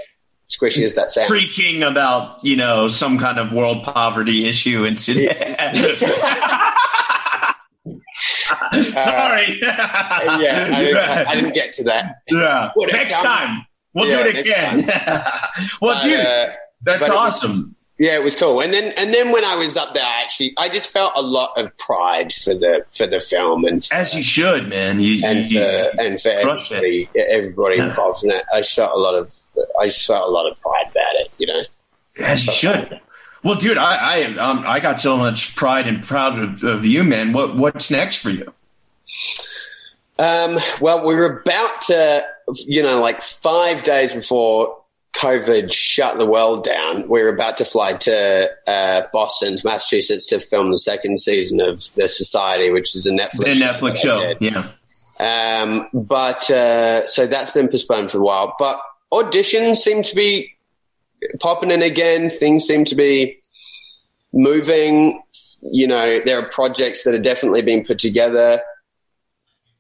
[0.51, 1.27] squishy as that sounds.
[1.29, 5.37] preaching about you know some kind of world poverty issue incident.
[8.93, 9.57] Sorry.
[9.61, 12.15] yeah, I, I, I didn't get to that.
[12.29, 12.71] Yeah.
[12.91, 13.25] Next come?
[13.25, 13.65] time.
[13.93, 14.77] We'll Yeah, do it again.
[15.81, 16.47] well, But, dude, uh,
[16.83, 17.75] that's but it was- awesome.
[18.01, 18.61] Yeah, it was cool.
[18.61, 21.21] And then and then when I was up there, I actually I just felt a
[21.21, 24.99] lot of pride for the for the film and As you should, man.
[24.99, 28.43] You, and you, for and for everybody everybody involved in it.
[28.51, 29.31] I felt a lot of
[29.79, 31.31] I just felt a lot of pride about it.
[31.37, 31.61] You know.
[32.19, 32.99] as you should.
[33.43, 37.03] Well, dude, I I, um, I got so much pride and proud of, of you,
[37.03, 37.33] man.
[37.33, 38.51] What what's next for you?
[40.17, 42.25] Um, well, we were about to,
[42.65, 44.80] you know, like five days before
[45.13, 50.27] COVID shut the world down, we were about to fly to uh, Boston, to Massachusetts,
[50.27, 54.33] to film the second season of The Society, which is a Netflix The Netflix show.
[54.39, 54.69] Yeah.
[55.19, 58.55] Um, but uh, so that's been postponed for a while.
[58.57, 58.81] But
[59.11, 60.53] auditions seem to be
[61.39, 62.29] popping in again.
[62.29, 63.37] Things seem to be
[64.33, 65.21] moving.
[65.61, 68.61] You know, there are projects that are definitely being put together.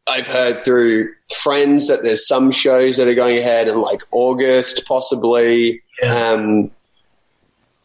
[0.07, 1.13] I've heard through
[1.43, 5.81] friends that there's some shows that are going ahead in like August, possibly.
[6.01, 6.29] Yeah.
[6.29, 6.71] Um,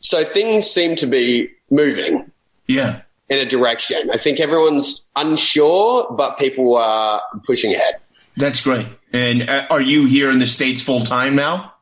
[0.00, 2.30] so things seem to be moving
[2.66, 3.00] Yeah.
[3.28, 3.98] in a direction.
[4.12, 7.94] I think everyone's unsure, but people are pushing ahead.
[8.36, 8.86] That's great.
[9.12, 11.72] And uh, are you here in the States full time now?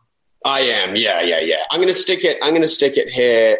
[0.44, 1.64] I am, yeah, yeah, yeah.
[1.70, 2.38] I'm gonna stick it.
[2.42, 3.58] I'm gonna stick it here.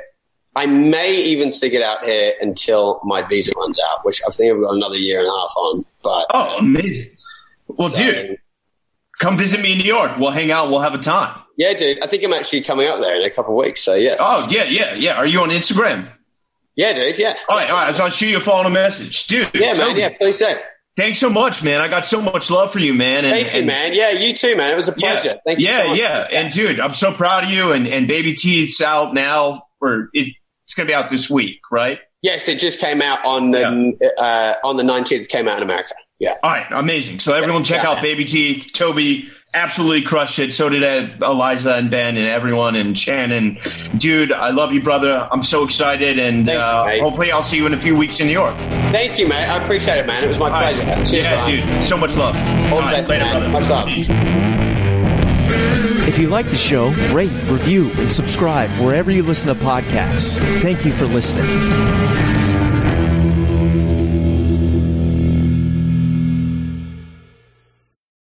[0.57, 4.53] I may even stick it out here until my visa runs out, which I think
[4.55, 5.85] I've got another year and a half on.
[6.03, 7.11] But Oh, amazing.
[7.69, 8.39] Well, so- dude,
[9.19, 10.19] come visit me in New York.
[10.19, 10.71] We'll hang out.
[10.71, 11.39] We'll have a time.
[11.57, 12.03] yeah, dude.
[12.03, 13.83] I think I'm actually coming up there in a couple of weeks.
[13.83, 15.15] So yeah, Oh, yeah, yeah, yeah.
[15.17, 16.09] Are you on Instagram?
[16.77, 17.19] yeah, dude.
[17.19, 17.95] Yeah, All right, all right.
[17.95, 19.27] So I'll shoot you a follow message.
[19.29, 19.75] Dude, yeah, man.
[19.77, 20.55] Toby, Yeah, please do.
[20.97, 21.81] thanks so much, man.
[21.81, 23.25] I got so much love for you, man.
[23.25, 23.95] And, Thank you, and- man.
[23.95, 24.73] Yeah, you too, man.
[24.73, 25.39] It was a Yeah, pleasure.
[25.47, 25.67] Thank you.
[25.69, 26.29] yeah, so yeah.
[26.33, 27.73] And dude, I'm so proud of you.
[27.73, 30.35] And, and Babyteeth's out now, or it,
[30.65, 32.01] it's going to be out this week, right?
[32.23, 35.29] Yes, it just came out on the uh, on the 19th.
[35.29, 35.95] Came out in America.
[36.21, 36.35] Yeah.
[36.43, 37.19] All right, amazing.
[37.21, 37.91] So everyone check Yeah.
[37.91, 38.73] out Babyteeth.
[38.73, 40.53] Toby absolutely crushed it.
[40.55, 43.59] So did uh, Eliza and Ben and everyone and Shannon.
[43.97, 45.29] Dude, I love you, brother.
[45.31, 48.21] I'm so excited, and Thank you, uh, hopefully I'll see you in a few weeks
[48.21, 48.57] in New York.
[48.57, 49.49] Thank you, mate.
[49.49, 50.23] I appreciate it, man.
[50.25, 50.75] It was my All right.
[50.75, 50.95] pleasure.
[51.05, 51.75] Cheers, yeah, Ryan.
[51.75, 51.85] dude.
[51.85, 52.35] So much love.
[52.37, 53.33] All All the right, best, later, man.
[53.33, 53.49] brother.
[53.49, 53.89] Much love.
[56.09, 60.39] If you like the show, rate, review, and subscribe wherever you listen to podcasts.
[60.62, 61.45] Thank you for listening.